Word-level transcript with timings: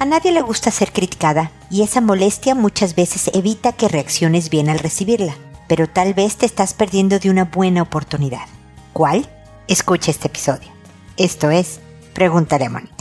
A 0.00 0.06
nadie 0.06 0.32
le 0.32 0.40
gusta 0.40 0.70
ser 0.70 0.94
criticada 0.94 1.50
y 1.68 1.82
esa 1.82 2.00
molestia 2.00 2.54
muchas 2.54 2.94
veces 2.94 3.30
evita 3.34 3.74
que 3.74 3.86
reacciones 3.86 4.48
bien 4.48 4.70
al 4.70 4.78
recibirla, 4.78 5.34
pero 5.68 5.90
tal 5.90 6.14
vez 6.14 6.38
te 6.38 6.46
estás 6.46 6.72
perdiendo 6.72 7.18
de 7.18 7.28
una 7.28 7.44
buena 7.44 7.82
oportunidad. 7.82 8.46
¿Cuál? 8.94 9.28
Escucha 9.68 10.10
este 10.10 10.28
episodio. 10.28 10.70
Esto 11.18 11.50
es 11.50 11.80
Pregúntale 12.14 12.70
a. 12.70 12.99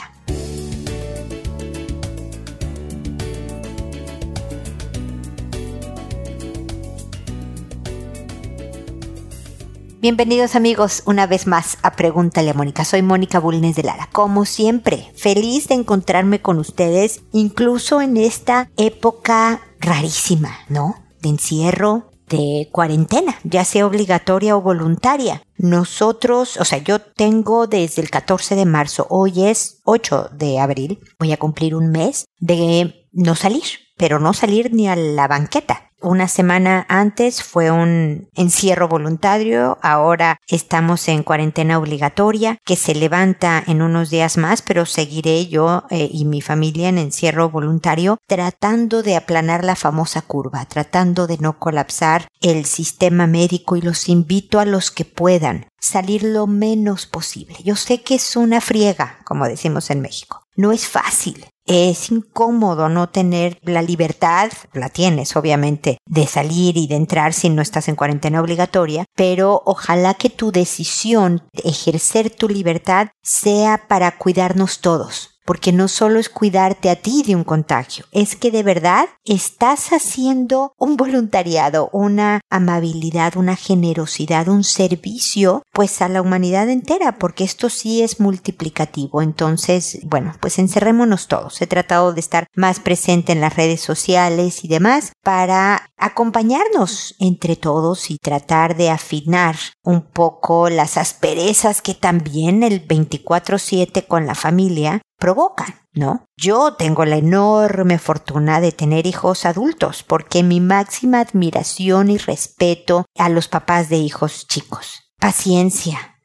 Bienvenidos 10.01 10.55
amigos 10.55 11.03
una 11.07 11.27
vez 11.27 11.45
más 11.45 11.77
a 11.83 11.91
Pregúntale 11.91 12.51
a 12.51 12.53
Mónica. 12.53 12.85
Soy 12.85 13.01
Mónica 13.01 13.37
Bulnes 13.37 13.75
de 13.75 13.83
Lara. 13.83 14.07
Como 14.13 14.45
siempre, 14.45 15.11
feliz 15.17 15.67
de 15.67 15.75
encontrarme 15.75 16.41
con 16.41 16.57
ustedes, 16.57 17.23
incluso 17.33 17.99
en 17.99 18.15
esta 18.15 18.69
época 18.77 19.59
rarísima, 19.81 20.57
¿no? 20.69 20.95
De 21.21 21.27
encierro, 21.27 22.11
de 22.29 22.69
cuarentena, 22.71 23.35
ya 23.43 23.65
sea 23.65 23.85
obligatoria 23.85 24.55
o 24.55 24.61
voluntaria. 24.61 25.41
Nosotros, 25.57 26.55
o 26.55 26.63
sea, 26.63 26.77
yo 26.77 27.01
tengo 27.01 27.67
desde 27.67 28.01
el 28.01 28.09
14 28.09 28.55
de 28.55 28.65
marzo, 28.65 29.05
hoy 29.09 29.47
es 29.47 29.81
8 29.83 30.29
de 30.31 30.59
abril, 30.59 31.01
voy 31.19 31.33
a 31.33 31.37
cumplir 31.37 31.75
un 31.75 31.91
mes 31.91 32.23
de 32.39 33.05
no 33.11 33.35
salir, 33.35 33.65
pero 33.97 34.21
no 34.21 34.31
salir 34.31 34.73
ni 34.73 34.87
a 34.87 34.95
la 34.95 35.27
banqueta 35.27 35.88
una 36.01 36.27
semana 36.27 36.85
antes 36.89 37.43
fue 37.43 37.71
un 37.71 38.29
encierro 38.35 38.87
voluntario, 38.87 39.77
ahora 39.81 40.37
estamos 40.47 41.07
en 41.07 41.23
cuarentena 41.23 41.77
obligatoria 41.77 42.57
que 42.65 42.75
se 42.75 42.95
levanta 42.95 43.63
en 43.65 43.81
unos 43.81 44.09
días 44.09 44.37
más, 44.37 44.61
pero 44.61 44.85
seguiré 44.85 45.47
yo 45.47 45.83
eh, 45.89 46.09
y 46.11 46.25
mi 46.25 46.41
familia 46.41 46.89
en 46.89 46.97
encierro 46.97 47.49
voluntario 47.49 48.17
tratando 48.27 49.03
de 49.03 49.15
aplanar 49.15 49.63
la 49.63 49.75
famosa 49.75 50.21
curva, 50.21 50.65
tratando 50.65 51.27
de 51.27 51.37
no 51.37 51.59
colapsar 51.59 52.27
el 52.41 52.65
sistema 52.65 53.27
médico 53.27 53.75
y 53.75 53.81
los 53.81 54.09
invito 54.09 54.59
a 54.59 54.65
los 54.65 54.91
que 54.91 55.05
puedan 55.05 55.67
salir 55.79 56.23
lo 56.23 56.47
menos 56.47 57.05
posible. 57.05 57.55
Yo 57.63 57.75
sé 57.75 58.01
que 58.01 58.15
es 58.15 58.35
una 58.35 58.61
friega, 58.61 59.19
como 59.25 59.47
decimos 59.47 59.89
en 59.89 60.01
México. 60.01 60.43
No 60.55 60.71
es 60.71 60.87
fácil, 60.87 61.45
es 61.69 62.09
incómodo 62.09 62.89
no 62.89 63.09
tener 63.09 63.59
la 63.61 63.83
libertad, 63.83 64.51
la 64.73 64.89
tienes 64.89 65.35
obviamente, 65.35 65.99
de 66.07 66.25
salir 66.25 66.75
y 66.77 66.87
de 66.87 66.95
entrar 66.95 67.31
si 67.31 67.49
no 67.49 67.61
estás 67.61 67.87
en 67.87 67.95
cuarentena 67.95 68.41
obligatoria, 68.41 69.05
pero 69.15 69.61
ojalá 69.65 70.15
que 70.15 70.31
tu 70.31 70.51
decisión 70.51 71.43
de 71.53 71.69
ejercer 71.69 72.31
tu 72.31 72.49
libertad 72.49 73.09
sea 73.21 73.87
para 73.87 74.17
cuidarnos 74.17 74.81
todos, 74.81 75.38
porque 75.49 75.71
no 75.71 75.87
solo 75.87 76.19
es 76.19 76.29
cuidarte 76.29 76.91
a 76.91 76.95
ti 76.95 77.23
de 77.25 77.35
un 77.35 77.43
contagio, 77.43 78.05
es 78.11 78.35
que 78.35 78.51
de 78.51 78.61
verdad 78.61 79.07
estás 79.25 79.93
haciendo 79.93 80.73
un 80.77 80.95
voluntariado, 80.95 81.89
una 81.91 82.41
amabilidad, 82.51 83.35
una 83.35 83.55
generosidad, 83.55 84.47
un 84.47 84.63
servicio, 84.63 85.63
pues 85.73 86.03
a 86.03 86.07
la 86.07 86.21
humanidad 86.21 86.69
entera, 86.69 87.17
porque 87.17 87.45
esto 87.45 87.71
sí 87.71 88.03
es 88.03 88.19
multiplicativo. 88.19 89.23
Entonces, 89.23 89.97
bueno, 90.03 90.35
pues 90.39 90.59
encerrémonos 90.59 91.27
todos. 91.27 91.59
He 91.63 91.65
tratado 91.65 92.13
de 92.13 92.19
estar 92.19 92.45
más 92.55 92.79
presente 92.79 93.31
en 93.31 93.41
las 93.41 93.55
redes 93.55 93.81
sociales 93.81 94.63
y 94.63 94.67
demás 94.67 95.13
para 95.23 95.89
acompañarnos 95.97 97.15
entre 97.17 97.55
todos 97.55 98.11
y 98.11 98.19
tratar 98.19 98.77
de 98.77 98.91
afinar 98.91 99.55
un 99.81 100.01
poco 100.01 100.69
las 100.69 100.95
asperezas 100.97 101.81
que 101.81 101.95
también 101.95 102.61
el 102.61 102.87
24/7 102.87 104.05
con 104.05 104.27
la 104.27 104.35
familia 104.35 105.01
provocan, 105.19 105.75
¿no? 105.93 106.25
Yo 106.37 106.73
tengo 106.73 107.05
la 107.05 107.17
enorme 107.17 107.99
fortuna 107.99 108.61
de 108.61 108.71
tener 108.71 109.05
hijos 109.05 109.45
adultos, 109.45 110.03
porque 110.03 110.41
mi 110.43 110.59
máxima 110.61 111.19
admiración 111.19 112.09
y 112.09 112.17
respeto 112.17 113.05
a 113.17 113.29
los 113.29 113.47
papás 113.47 113.89
de 113.89 113.97
hijos 113.97 114.47
chicos. 114.47 115.11
Paciencia. 115.19 116.19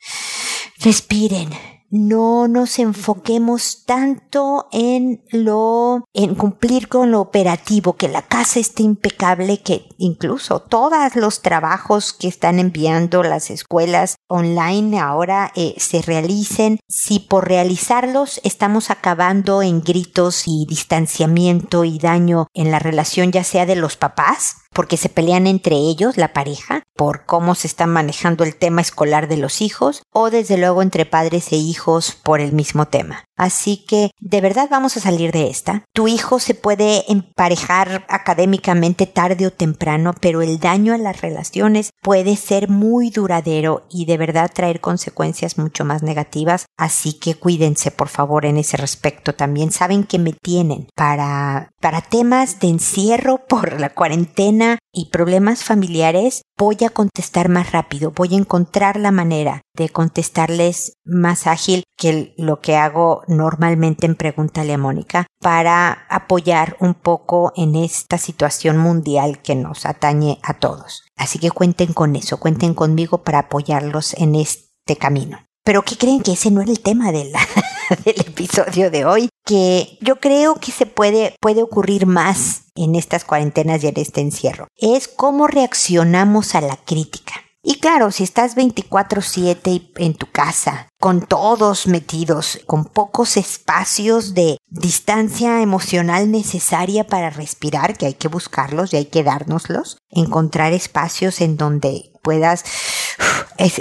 Respiren 0.79 1.51
no 1.95 2.49
nos 2.49 2.81
enfoquemos 2.81 3.85
tanto 3.87 4.67
en 4.73 5.23
lo, 5.31 6.05
en 6.13 6.35
cumplir 6.35 6.89
con 6.89 7.13
lo 7.13 7.21
operativo, 7.21 7.93
que 7.93 8.09
la 8.09 8.23
casa 8.23 8.59
esté 8.59 8.83
impecable, 8.83 9.63
que 9.63 9.87
incluso 9.97 10.59
todos 10.59 11.15
los 11.15 11.41
trabajos 11.41 12.13
que 12.13 12.27
están 12.27 12.59
enviando 12.59 13.23
las 13.23 13.49
escuelas 13.49 14.17
online 14.27 14.99
ahora 14.99 15.53
eh, 15.55 15.75
se 15.79 16.03
realicen. 16.03 16.81
Si 16.89 17.21
por 17.21 17.47
realizarlos 17.47 18.41
estamos 18.43 18.91
acabando 18.91 19.63
en 19.63 19.81
gritos 19.81 20.49
y 20.49 20.67
distanciamiento 20.69 21.85
y 21.85 22.01
daño 22.01 22.49
en 22.55 22.73
la 22.73 22.81
relación 22.81 23.31
ya 23.31 23.45
sea 23.45 23.67
de 23.67 23.77
los 23.77 23.97
papás, 23.97 24.57
porque 24.75 24.99
se 24.99 25.09
pelean 25.09 25.47
entre 25.47 25.77
ellos, 25.77 26.19
la 26.19 26.35
pareja, 26.35 26.83
por 26.95 27.25
cómo 27.25 27.55
se 27.55 27.67
está 27.67 27.87
manejando 27.87 28.45
el 28.45 28.55
tema 28.55 28.83
escolar 28.83 29.29
de 29.29 29.39
los 29.39 29.63
hijos, 29.63 30.03
o 30.13 30.29
desde 30.29 30.59
luego 30.59 30.83
entre 30.83 31.07
padres 31.07 31.53
e 31.53 31.57
hijos 31.57 32.15
por 32.23 32.41
el 32.41 32.53
mismo 32.53 32.87
tema. 32.87 33.25
Así 33.37 33.85
que 33.87 34.11
de 34.21 34.41
verdad 34.41 34.69
vamos 34.71 34.97
a 34.97 35.01
salir 35.01 35.33
de 35.33 35.49
esta. 35.49 35.85
Tu 35.93 36.09
hijo 36.09 36.39
se 36.39 36.55
puede 36.55 37.11
emparejar 37.11 38.05
académicamente 38.09 39.07
tarde 39.07 39.47
o 39.47 39.51
temprano, 39.51 40.15
pero 40.21 40.43
el 40.43 40.61
daño 40.61 40.95
a 40.95 40.99
las 40.99 41.21
relaciones 41.21 41.91
puede 42.03 42.37
ser 42.37 42.69
muy 42.69 43.11
duradero 43.11 43.87
y 43.91 44.05
de 44.05 44.17
verdad 44.17 44.51
traer 44.55 44.81
consecuencias 44.81 45.59
mucho 45.59 45.85
más 45.85 46.03
negativas. 46.03 46.67
Así 46.77 47.15
que 47.15 47.35
cuídense 47.35 47.91
por 47.91 48.09
favor 48.09 48.47
en 48.47 48.57
ese 48.57 48.77
respecto 48.77 49.35
también. 49.35 49.73
Saben 49.73 50.05
que 50.05 50.19
me 50.19 50.33
tienen 50.33 50.89
para, 50.95 51.71
para 51.81 52.01
temas 52.03 52.61
de 52.61 52.69
encierro 52.69 53.39
por 53.49 53.81
la 53.81 53.91
cuarentena 53.91 54.79
y 54.93 55.07
problemas 55.07 55.65
familiares. 55.65 56.43
Voy 56.57 56.77
a 56.87 56.91
contestar 56.91 57.49
más 57.49 57.73
rápido, 57.73 58.13
voy 58.13 58.35
a 58.35 58.39
encontrar 58.39 58.97
la 58.97 59.11
manera 59.11 59.63
de 59.75 59.89
contestarles 59.89 60.97
más 61.05 61.47
ágil 61.47 61.85
que 61.97 62.35
lo 62.39 62.61
que 62.61 62.77
hago 62.77 63.23
normalmente 63.27 64.07
en 64.07 64.15
Pregúntale 64.15 64.75
a 64.75 64.79
Mónica 64.79 65.27
para 65.41 66.07
apoyar 66.09 66.77
un 66.81 66.95
poco 66.95 67.53
en 67.57 67.75
esta 67.75 68.19
situación 68.19 68.79
mundial 68.79 69.43
que 69.43 69.55
nos 69.55 69.87
atañe 69.87 70.39
a 70.43 70.55
todos. 70.55 71.03
Así 71.17 71.39
que 71.39 71.51
cuenten 71.51 71.93
con 71.93 72.17
eso, 72.17 72.39
cuenten 72.39 72.75
conmigo 72.75 73.23
para 73.23 73.41
apoyarlos 73.41 74.15
en 74.15 74.35
este 74.35 74.97
camino. 74.97 75.45
Pero 75.65 75.83
¿qué 75.83 75.97
creen 75.97 76.23
que 76.23 76.33
ese 76.33 76.51
no 76.51 76.61
era 76.61 76.71
el 76.71 76.81
tema 76.81 77.11
del 77.13 78.21
episodio 78.21 78.91
de 78.91 79.05
hoy? 79.07 79.29
Que 79.45 79.99
yo 80.01 80.17
creo 80.17 80.57
que 80.57 80.73
se 80.73 80.87
puede, 80.87 81.35
puede 81.41 81.63
ocurrir 81.63 82.07
más 82.07 82.65
en 82.75 82.95
estas 82.95 83.25
cuarentenas 83.25 83.83
y 83.83 83.89
en 83.89 83.99
este 83.99 84.21
encierro. 84.21 84.69
Es 84.77 85.09
cómo 85.09 85.47
reaccionamos 85.47 86.55
a 86.55 86.61
la 86.61 86.77
crítica. 86.77 87.35
Y 87.67 87.77
claro, 87.77 88.11
si 88.11 88.25
estás 88.25 88.57
24/7 88.57 89.91
en 89.97 90.15
tu 90.15 90.31
casa, 90.31 90.89
con 91.01 91.23
todos 91.23 91.87
metidos, 91.87 92.61
con 92.67 92.85
pocos 92.85 93.39
espacios 93.39 94.35
de 94.35 94.59
distancia 94.69 95.63
emocional 95.63 96.31
necesaria 96.31 97.07
para 97.07 97.31
respirar, 97.31 97.97
que 97.97 98.05
hay 98.05 98.15
que 98.15 98.29
buscarlos 98.29 98.93
y 98.93 98.99
hay 98.99 99.07
que 99.07 99.25
dárnoslos, 99.25 99.97
encontrar 100.11 100.75
espacios 100.75 101.41
en 101.41 101.57
donde 101.57 102.13
puedas 102.23 102.65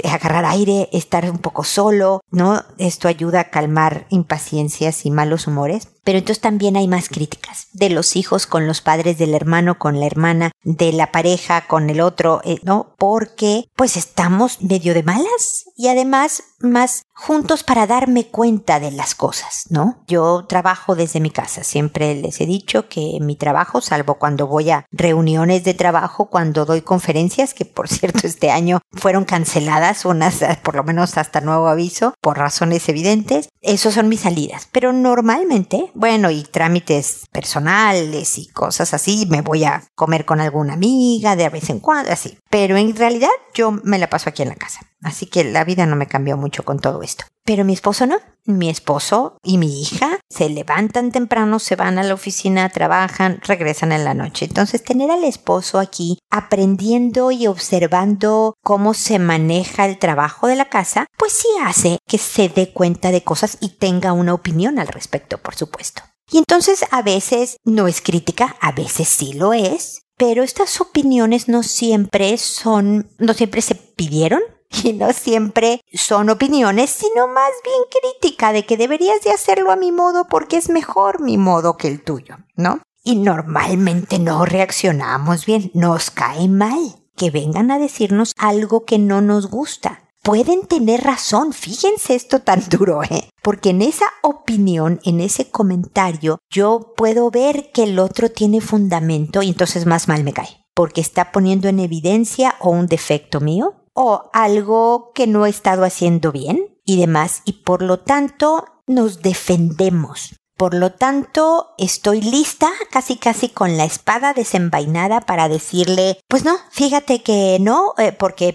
agarrar 0.04 0.46
aire, 0.46 0.88
estar 0.92 1.30
un 1.30 1.38
poco 1.38 1.62
solo, 1.62 2.20
¿no? 2.30 2.62
Esto 2.78 3.08
ayuda 3.08 3.40
a 3.40 3.50
calmar 3.50 4.06
impaciencias 4.08 5.04
y 5.04 5.10
malos 5.10 5.46
humores. 5.46 5.88
Pero 6.04 6.18
entonces 6.18 6.40
también 6.40 6.76
hay 6.76 6.86
más 6.86 7.08
críticas 7.08 7.68
de 7.72 7.90
los 7.90 8.16
hijos 8.16 8.46
con 8.46 8.66
los 8.66 8.80
padres, 8.80 9.18
del 9.18 9.34
hermano 9.34 9.78
con 9.78 9.98
la 9.98 10.06
hermana, 10.06 10.52
de 10.62 10.92
la 10.92 11.10
pareja 11.12 11.66
con 11.66 11.90
el 11.90 12.00
otro, 12.00 12.40
eh, 12.44 12.60
¿no? 12.62 12.94
Porque 12.98 13.64
pues 13.74 13.96
estamos 13.96 14.62
medio 14.62 14.94
de 14.94 15.02
malas 15.02 15.64
y 15.76 15.88
además 15.88 16.42
más 16.60 17.02
juntos 17.14 17.62
para 17.62 17.86
darme 17.86 18.26
cuenta 18.26 18.80
de 18.80 18.90
las 18.90 19.14
cosas, 19.14 19.64
¿no? 19.70 20.02
Yo 20.08 20.46
trabajo 20.48 20.96
desde 20.96 21.20
mi 21.20 21.30
casa, 21.30 21.62
siempre 21.62 22.14
les 22.14 22.40
he 22.40 22.46
dicho 22.46 22.88
que 22.88 23.18
mi 23.20 23.36
trabajo, 23.36 23.80
salvo 23.80 24.14
cuando 24.14 24.46
voy 24.46 24.70
a 24.70 24.86
reuniones 24.90 25.64
de 25.64 25.74
trabajo, 25.74 26.26
cuando 26.26 26.64
doy 26.64 26.82
conferencias, 26.82 27.54
que 27.54 27.64
por 27.64 27.88
cierto 27.94 28.26
este 28.26 28.50
año 28.50 28.80
fueron 28.92 29.24
canceladas, 29.24 30.04
unas 30.04 30.40
por 30.62 30.74
lo 30.74 30.84
menos 30.84 31.16
hasta 31.16 31.40
nuevo 31.40 31.68
aviso, 31.68 32.14
por 32.20 32.38
razones 32.38 32.88
evidentes, 32.88 33.48
esos 33.60 33.94
son 33.94 34.08
mis 34.08 34.20
salidas, 34.20 34.68
pero 34.72 34.92
normalmente, 34.92 35.90
bueno, 35.94 36.30
y 36.30 36.42
trámites 36.42 37.26
personales 37.30 38.38
y 38.38 38.48
cosas 38.48 38.92
así, 38.94 39.26
me 39.30 39.42
voy 39.42 39.64
a 39.64 39.84
comer 39.94 40.24
con 40.24 40.40
alguna 40.40 40.74
amiga 40.74 41.36
de 41.36 41.48
vez 41.48 41.70
en 41.70 41.80
cuando, 41.80 42.12
así, 42.12 42.38
pero 42.50 42.76
en 42.76 42.94
realidad 42.96 43.30
yo 43.54 43.70
me 43.70 43.98
la 43.98 44.10
paso 44.10 44.28
aquí 44.28 44.42
en 44.42 44.48
la 44.48 44.56
casa. 44.56 44.80
Así 45.04 45.26
que 45.26 45.44
la 45.44 45.64
vida 45.64 45.84
no 45.86 45.96
me 45.96 46.08
cambió 46.08 46.36
mucho 46.36 46.64
con 46.64 46.80
todo 46.80 47.02
esto. 47.02 47.24
Pero 47.44 47.64
mi 47.64 47.74
esposo 47.74 48.06
no. 48.06 48.16
Mi 48.46 48.70
esposo 48.70 49.38
y 49.42 49.58
mi 49.58 49.82
hija 49.82 50.18
se 50.30 50.48
levantan 50.48 51.12
temprano, 51.12 51.58
se 51.58 51.76
van 51.76 51.98
a 51.98 52.02
la 52.02 52.14
oficina, 52.14 52.68
trabajan, 52.70 53.40
regresan 53.42 53.92
en 53.92 54.04
la 54.04 54.14
noche. 54.14 54.46
Entonces 54.46 54.82
tener 54.82 55.10
al 55.10 55.24
esposo 55.24 55.78
aquí 55.78 56.18
aprendiendo 56.30 57.30
y 57.30 57.46
observando 57.46 58.54
cómo 58.62 58.94
se 58.94 59.18
maneja 59.18 59.86
el 59.86 59.98
trabajo 59.98 60.46
de 60.46 60.56
la 60.56 60.68
casa, 60.68 61.06
pues 61.18 61.32
sí 61.34 61.48
hace 61.62 61.98
que 62.06 62.18
se 62.18 62.48
dé 62.48 62.72
cuenta 62.72 63.10
de 63.10 63.22
cosas 63.22 63.58
y 63.60 63.70
tenga 63.70 64.12
una 64.12 64.34
opinión 64.34 64.78
al 64.78 64.88
respecto, 64.88 65.38
por 65.38 65.54
supuesto. 65.54 66.02
Y 66.30 66.38
entonces 66.38 66.84
a 66.90 67.02
veces 67.02 67.58
no 67.64 67.88
es 67.88 68.00
crítica, 68.00 68.56
a 68.60 68.72
veces 68.72 69.08
sí 69.08 69.34
lo 69.34 69.52
es, 69.52 70.02
pero 70.16 70.42
estas 70.42 70.80
opiniones 70.80 71.48
no 71.48 71.62
siempre 71.62 72.36
son, 72.38 73.10
no 73.18 73.34
siempre 73.34 73.60
se 73.60 73.74
pidieron 73.74 74.40
y 74.82 74.92
no 74.92 75.12
siempre 75.12 75.80
son 75.92 76.30
opiniones, 76.30 76.90
sino 76.90 77.28
más 77.28 77.50
bien 77.62 77.76
crítica 77.90 78.52
de 78.52 78.64
que 78.64 78.76
deberías 78.76 79.20
de 79.22 79.30
hacerlo 79.30 79.70
a 79.70 79.76
mi 79.76 79.92
modo 79.92 80.26
porque 80.28 80.56
es 80.56 80.68
mejor 80.68 81.20
mi 81.20 81.38
modo 81.38 81.76
que 81.76 81.88
el 81.88 82.02
tuyo, 82.02 82.36
¿no? 82.56 82.80
Y 83.02 83.16
normalmente 83.16 84.18
no 84.18 84.44
reaccionamos 84.44 85.46
bien, 85.46 85.70
nos 85.74 86.10
cae 86.10 86.48
mal 86.48 86.96
que 87.16 87.30
vengan 87.30 87.70
a 87.70 87.78
decirnos 87.78 88.32
algo 88.36 88.84
que 88.84 88.98
no 88.98 89.20
nos 89.20 89.48
gusta 89.48 90.04
pueden 90.24 90.66
tener 90.66 91.02
razón. 91.02 91.52
Fíjense 91.52 92.16
esto 92.16 92.40
tan 92.40 92.64
duro, 92.70 93.04
¿eh? 93.04 93.28
Porque 93.42 93.70
en 93.70 93.82
esa 93.82 94.06
opinión, 94.22 94.98
en 95.04 95.20
ese 95.20 95.50
comentario, 95.50 96.38
yo 96.50 96.94
puedo 96.96 97.30
ver 97.30 97.70
que 97.72 97.84
el 97.84 97.98
otro 98.00 98.30
tiene 98.30 98.60
fundamento 98.60 99.42
y 99.42 99.50
entonces 99.50 99.86
más 99.86 100.08
mal 100.08 100.24
me 100.24 100.32
cae. 100.32 100.64
Porque 100.74 101.00
está 101.00 101.30
poniendo 101.30 101.68
en 101.68 101.78
evidencia 101.78 102.56
o 102.58 102.70
un 102.70 102.86
defecto 102.86 103.40
mío 103.40 103.83
o 103.94 104.30
algo 104.32 105.12
que 105.14 105.26
no 105.26 105.46
he 105.46 105.50
estado 105.50 105.84
haciendo 105.84 106.32
bien 106.32 106.78
y 106.84 107.00
demás. 107.00 107.42
Y 107.44 107.64
por 107.64 107.82
lo 107.82 108.00
tanto, 108.00 108.66
nos 108.86 109.22
defendemos. 109.22 110.36
Por 110.56 110.74
lo 110.74 110.92
tanto, 110.92 111.74
estoy 111.78 112.20
lista, 112.20 112.70
casi 112.90 113.16
casi 113.16 113.48
con 113.48 113.76
la 113.76 113.84
espada 113.84 114.34
desenvainada 114.34 115.20
para 115.20 115.48
decirle, 115.48 116.20
pues 116.28 116.44
no, 116.44 116.56
fíjate 116.70 117.22
que 117.22 117.58
no, 117.60 117.94
eh, 117.98 118.12
porque 118.12 118.54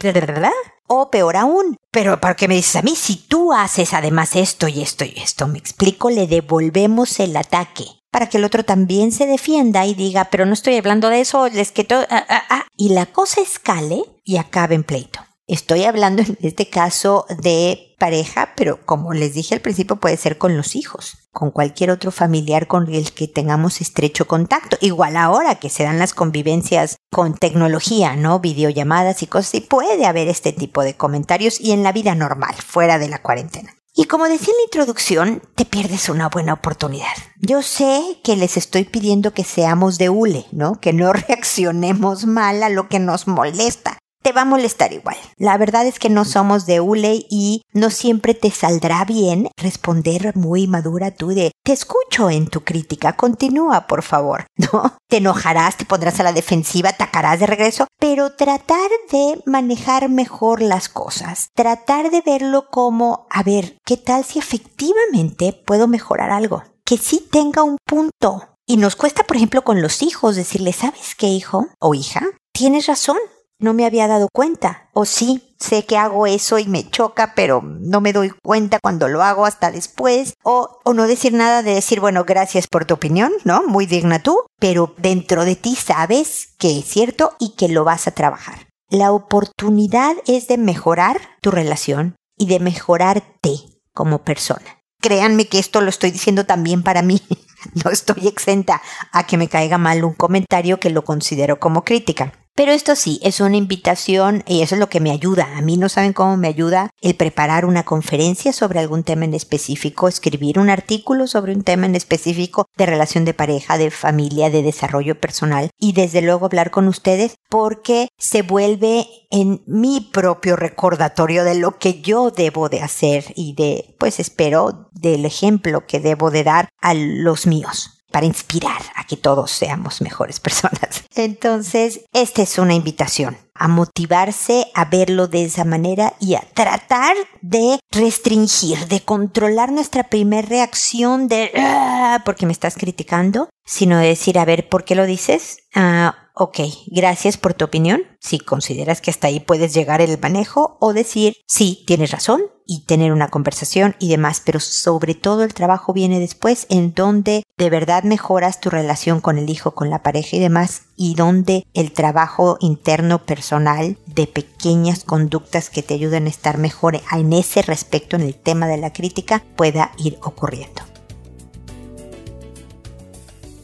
o 0.88 1.12
peor 1.12 1.36
aún, 1.36 1.76
pero 1.92 2.20
¿para 2.20 2.36
qué 2.36 2.48
me 2.48 2.56
dices 2.56 2.78
a 2.78 2.82
mí? 2.82 2.96
Si 2.96 3.18
tú 3.18 3.52
haces 3.52 3.94
además 3.94 4.36
esto 4.36 4.68
y 4.68 4.82
esto 4.82 5.04
y 5.04 5.14
esto, 5.18 5.48
me 5.48 5.60
explico, 5.60 6.10
le 6.10 6.26
devolvemos 6.26 7.20
el 7.20 7.36
ataque 7.36 7.86
para 8.12 8.28
que 8.28 8.38
el 8.38 8.46
otro 8.46 8.64
también 8.64 9.12
se 9.12 9.28
defienda 9.28 9.86
y 9.86 9.94
diga, 9.94 10.30
pero 10.32 10.46
no 10.46 10.54
estoy 10.54 10.78
hablando 10.78 11.10
de 11.10 11.22
eso, 11.22 11.48
les 11.50 11.72
que 11.72 11.86
ah, 11.92 12.06
ah, 12.10 12.44
ah, 12.50 12.66
y 12.76 12.90
la 12.90 13.06
cosa 13.08 13.42
escale 13.42 14.04
y 14.24 14.38
acabe 14.38 14.76
en 14.76 14.84
pleito. 14.84 15.20
Estoy 15.50 15.86
hablando 15.86 16.22
en 16.22 16.38
este 16.44 16.70
caso 16.70 17.26
de 17.42 17.96
pareja, 17.98 18.54
pero 18.56 18.86
como 18.86 19.14
les 19.14 19.34
dije 19.34 19.56
al 19.56 19.62
principio 19.62 19.96
puede 19.96 20.16
ser 20.16 20.38
con 20.38 20.56
los 20.56 20.76
hijos, 20.76 21.28
con 21.32 21.50
cualquier 21.50 21.90
otro 21.90 22.12
familiar 22.12 22.68
con 22.68 22.88
el 22.94 23.12
que 23.14 23.28
tengamos 23.28 23.82
estrecho 23.82 24.28
contacto. 24.28 24.78
Igual 24.80 25.18
ahora 25.18 25.56
que 25.56 25.72
se 25.72 25.82
dan 25.82 25.98
las 25.98 26.14
convivencias 26.14 26.98
con 27.12 27.34
tecnología, 27.34 28.16
¿no? 28.16 28.40
Videollamadas 28.40 29.24
y 29.24 29.28
cosas 29.28 29.56
y 29.56 29.62
puede 29.62 30.06
haber 30.06 30.28
este 30.28 30.54
tipo 30.54 30.84
de 30.84 30.96
comentarios 30.96 31.60
y 31.60 31.72
en 31.72 31.82
la 31.82 31.94
vida 31.94 32.14
normal, 32.14 32.54
fuera 32.54 33.00
de 33.00 33.10
la 33.10 33.24
cuarentena. 33.24 33.74
Y 33.96 34.06
como 34.06 34.26
decía 34.26 34.54
en 34.54 34.58
la 34.58 34.66
introducción, 34.66 35.42
te 35.56 35.66
pierdes 35.66 36.10
una 36.10 36.30
buena 36.30 36.54
oportunidad. 36.54 37.08
Yo 37.40 37.64
sé 37.64 38.20
que 38.24 38.36
les 38.36 38.56
estoy 38.56 38.84
pidiendo 38.84 39.34
que 39.34 39.44
seamos 39.44 39.98
de 39.98 40.10
hule, 40.10 40.46
¿no? 40.52 40.80
Que 40.80 40.94
no 40.94 41.12
reaccionemos 41.28 42.28
mal 42.28 42.62
a 42.62 42.70
lo 42.70 42.88
que 42.88 43.00
nos 43.00 43.28
molesta 43.28 43.98
te 44.22 44.32
va 44.32 44.42
a 44.42 44.46
molestar 44.46 44.94
igual. 44.94 45.18
La 45.38 45.58
verdad 45.58 45.86
es 45.86 46.00
que 46.00 46.10
no 46.10 46.26
somos 46.26 46.66
de 46.66 46.80
hule 46.80 47.26
y 47.30 47.64
no 47.74 47.90
siempre 47.90 48.34
te 48.34 48.52
saldrá 48.52 49.06
bien 49.06 49.50
responder 49.58 50.36
muy 50.36 50.68
madura 50.68 51.12
tú 51.12 51.30
de 51.30 51.52
te 51.64 51.74
escucho 51.74 52.30
en 52.30 52.48
tu 52.48 52.64
crítica, 52.64 53.14
continúa 53.14 53.88
por 53.88 54.04
favor, 54.04 54.46
¿no? 54.58 54.98
Te 55.08 55.18
enojarás, 55.18 55.78
te 55.78 55.86
pondrás 55.86 56.20
a 56.20 56.24
la 56.24 56.34
defensiva, 56.34 56.90
atacarás 56.90 57.40
de 57.40 57.48
regreso, 57.48 57.88
pero 58.00 58.34
tratar 58.34 58.90
de 59.12 59.42
manejar 59.46 60.10
mejor 60.10 60.62
las 60.62 60.90
cosas, 60.90 61.50
tratar 61.56 62.12
de 62.12 62.22
verlo 62.22 62.70
como, 62.70 63.28
a 63.30 63.44
ver, 63.44 63.78
¿qué 63.86 63.98
tal 63.98 64.24
si 64.24 64.40
efectivamente 64.40 65.54
puedo 65.54 65.88
mejorar 65.88 66.32
algo? 66.32 66.64
Que 66.86 66.98
sí 66.98 67.28
tenga 67.32 67.64
un 67.64 67.78
punto. 67.86 68.56
Y 68.66 68.78
nos 68.78 68.96
cuesta, 68.96 69.24
por 69.24 69.36
ejemplo, 69.36 69.64
con 69.64 69.82
los 69.82 70.04
hijos 70.04 70.36
decirle, 70.36 70.74
¿sabes 70.74 71.16
qué, 71.16 71.28
hijo 71.28 71.68
o 71.80 71.96
hija? 71.96 72.22
Tienes 72.52 72.86
razón, 72.86 73.18
no 73.60 73.74
me 73.74 73.86
había 73.86 74.08
dado 74.08 74.28
cuenta. 74.34 74.90
O 74.94 75.06
sí, 75.06 75.54
sé 75.60 75.86
que 75.86 75.98
hago 75.98 76.26
eso 76.26 76.58
y 76.58 76.68
me 76.68 76.90
choca, 76.90 77.34
pero 77.36 77.62
no 77.62 78.02
me 78.02 78.14
doy 78.14 78.32
cuenta 78.44 78.80
cuando 78.82 79.08
lo 79.08 79.22
hago 79.22 79.46
hasta 79.46 79.72
después. 79.72 80.34
O, 80.44 80.80
o 80.84 80.94
no 80.94 81.08
decir 81.08 81.34
nada 81.34 81.62
de 81.62 81.76
decir, 81.76 82.00
bueno, 82.00 82.24
gracias 82.24 82.68
por 82.68 82.86
tu 82.86 82.96
opinión, 82.96 83.32
¿no? 83.44 83.64
Muy 83.68 83.86
digna 83.86 84.24
tú, 84.24 84.44
pero 84.60 84.96
dentro 84.98 85.46
de 85.46 85.56
ti 85.56 85.76
sabes 85.76 86.56
que 86.58 86.80
es 86.80 86.86
cierto 86.86 87.36
y 87.40 87.56
que 87.56 87.68
lo 87.68 87.84
vas 87.84 88.08
a 88.08 88.12
trabajar. 88.12 88.68
La 88.90 89.12
oportunidad 89.12 90.16
es 90.26 90.48
de 90.48 90.58
mejorar 90.58 91.20
tu 91.42 91.52
relación 91.52 92.16
y 92.38 92.48
de 92.48 92.60
mejorarte 92.60 93.60
como 93.94 94.24
persona. 94.24 94.80
Créanme 95.02 95.48
que 95.48 95.60
esto 95.60 95.82
lo 95.82 95.90
estoy 95.90 96.12
diciendo 96.12 96.46
también 96.46 96.84
para 96.84 97.02
mí. 97.02 97.22
No 97.84 97.92
estoy 97.92 98.28
exenta 98.28 98.82
a 99.12 99.26
que 99.26 99.38
me 99.38 99.48
caiga 99.48 99.78
mal 99.78 100.04
un 100.04 100.14
comentario 100.14 100.80
que 100.80 100.90
lo 100.90 101.04
considero 101.04 101.60
como 101.60 101.84
crítica. 101.84 102.34
Pero 102.60 102.74
esto 102.74 102.98
sí, 102.98 103.22
es 103.24 103.40
una 103.40 103.56
invitación 103.56 104.44
y 104.46 104.64
eso 104.64 104.76
es 104.76 104.80
lo 104.80 104.90
que 104.90 105.00
me 105.00 105.12
ayuda. 105.12 105.48
A 105.56 105.62
mí 105.62 105.78
no 105.78 105.88
saben 105.88 106.12
cómo 106.12 106.36
me 106.36 106.50
ayuda 106.50 106.90
el 107.00 107.16
preparar 107.16 107.64
una 107.64 107.84
conferencia 107.84 108.52
sobre 108.52 108.80
algún 108.80 109.04
tema 109.04 109.24
en 109.24 109.34
específico, 109.34 110.10
escribir 110.10 110.60
un 110.60 110.70
artículo 110.70 111.26
sobre 111.28 111.54
un 111.54 111.64
tema 111.64 111.86
en 111.86 111.96
específico 111.96 112.66
de 112.76 112.86
relación 112.86 113.24
de 113.24 113.34
pareja, 113.34 113.78
de 113.78 113.92
familia, 113.92 114.50
de 114.50 114.62
desarrollo 114.62 115.22
personal 115.22 115.70
y 115.80 115.94
desde 115.94 116.22
luego 116.22 116.48
hablar 116.48 116.70
con 116.70 116.90
ustedes 116.90 117.36
porque 117.48 118.10
se 118.18 118.42
vuelve 118.42 119.08
en 119.32 119.62
mi 119.66 120.02
propio 120.12 120.58
recordatorio 120.58 121.46
de 121.46 121.56
lo 121.56 121.78
que 121.78 122.02
yo 122.02 122.30
debo 122.30 122.68
de 122.68 122.82
hacer 122.82 123.24
y 123.36 123.54
de, 123.54 123.96
pues 124.00 124.20
espero, 124.20 124.90
del 124.92 125.24
ejemplo 125.24 125.86
que 125.88 126.02
debo 126.02 126.30
de 126.30 126.44
dar 126.44 126.68
a 126.82 126.94
los 126.94 127.48
míos 127.50 128.00
para 128.12 128.26
inspirar 128.26 128.82
a 128.96 129.06
que 129.06 129.18
todos 129.18 129.52
seamos 129.52 130.02
mejores 130.02 130.40
personas. 130.40 131.04
Entonces, 131.16 132.02
esta 132.14 132.42
es 132.42 132.58
una 132.58 132.74
invitación 132.74 133.38
a 133.54 133.68
motivarse 133.68 134.68
a 134.74 134.86
verlo 134.86 135.28
de 135.28 135.44
esa 135.44 135.66
manera 135.66 136.14
y 136.22 136.36
a 136.36 136.42
tratar 136.54 137.16
de 137.42 137.80
restringir, 137.92 138.88
de 138.88 139.02
controlar 139.02 139.72
nuestra 139.72 140.04
primera 140.04 140.48
reacción 140.48 141.28
de 141.28 141.52
ah, 141.58 142.22
porque 142.24 142.46
me 142.46 142.54
estás 142.54 142.76
criticando, 142.76 143.50
sino 143.66 143.98
de 143.98 144.08
decir, 144.08 144.40
a 144.40 144.46
ver, 144.46 144.70
¿por 144.70 144.86
qué 144.86 144.96
lo 144.96 145.06
dices? 145.06 145.58
Ah, 145.76 146.30
ok, 146.36 146.60
gracias 146.88 147.36
por 147.36 147.54
tu 147.54 147.66
opinión, 147.66 148.04
si 148.22 148.40
consideras 148.40 149.02
que 149.02 149.12
hasta 149.12 149.28
ahí 149.28 149.42
puedes 149.42 149.74
llegar 149.74 150.00
el 150.00 150.18
manejo, 150.18 150.78
o 150.80 150.94
decir, 150.94 151.36
sí, 151.46 151.84
tienes 151.86 152.12
razón, 152.12 152.44
y 152.70 152.86
tener 152.86 153.12
una 153.12 153.30
conversación 153.30 153.96
y 153.98 154.10
demás, 154.10 154.44
pero 154.46 154.60
sobre 154.60 155.16
todo 155.16 155.44
el 155.44 155.56
trabajo 155.56 155.92
viene 155.92 156.20
después 156.20 156.68
en 156.70 156.94
donde 156.94 157.42
de 157.60 157.70
verdad 157.70 158.04
mejoras 158.04 158.62
tu 158.62 158.70
relación 158.70 159.20
con 159.20 159.38
el 159.38 159.50
hijo, 159.50 159.72
con 159.72 159.90
la 159.90 160.02
pareja 160.02 160.38
y 160.38 160.40
demás, 160.40 160.84
y 160.96 161.16
donde 161.16 161.68
el 161.74 161.92
trabajo 161.92 162.58
interno 162.62 163.26
personal 163.26 163.98
de 164.06 164.28
pequeñas 164.28 165.04
conductas 165.04 165.70
que 165.70 165.84
te 165.84 165.94
ayuden 165.94 166.26
a 166.26 166.30
estar 166.30 166.58
mejor 166.58 167.02
en 167.12 167.34
ese 167.34 167.62
respecto, 167.62 168.16
en 168.16 168.22
el 168.22 168.34
tema 168.34 168.66
de 168.66 168.78
la 168.78 168.94
crítica, 168.94 169.44
pueda 169.58 169.92
ir 169.98 170.18
ocurriendo. 170.24 170.84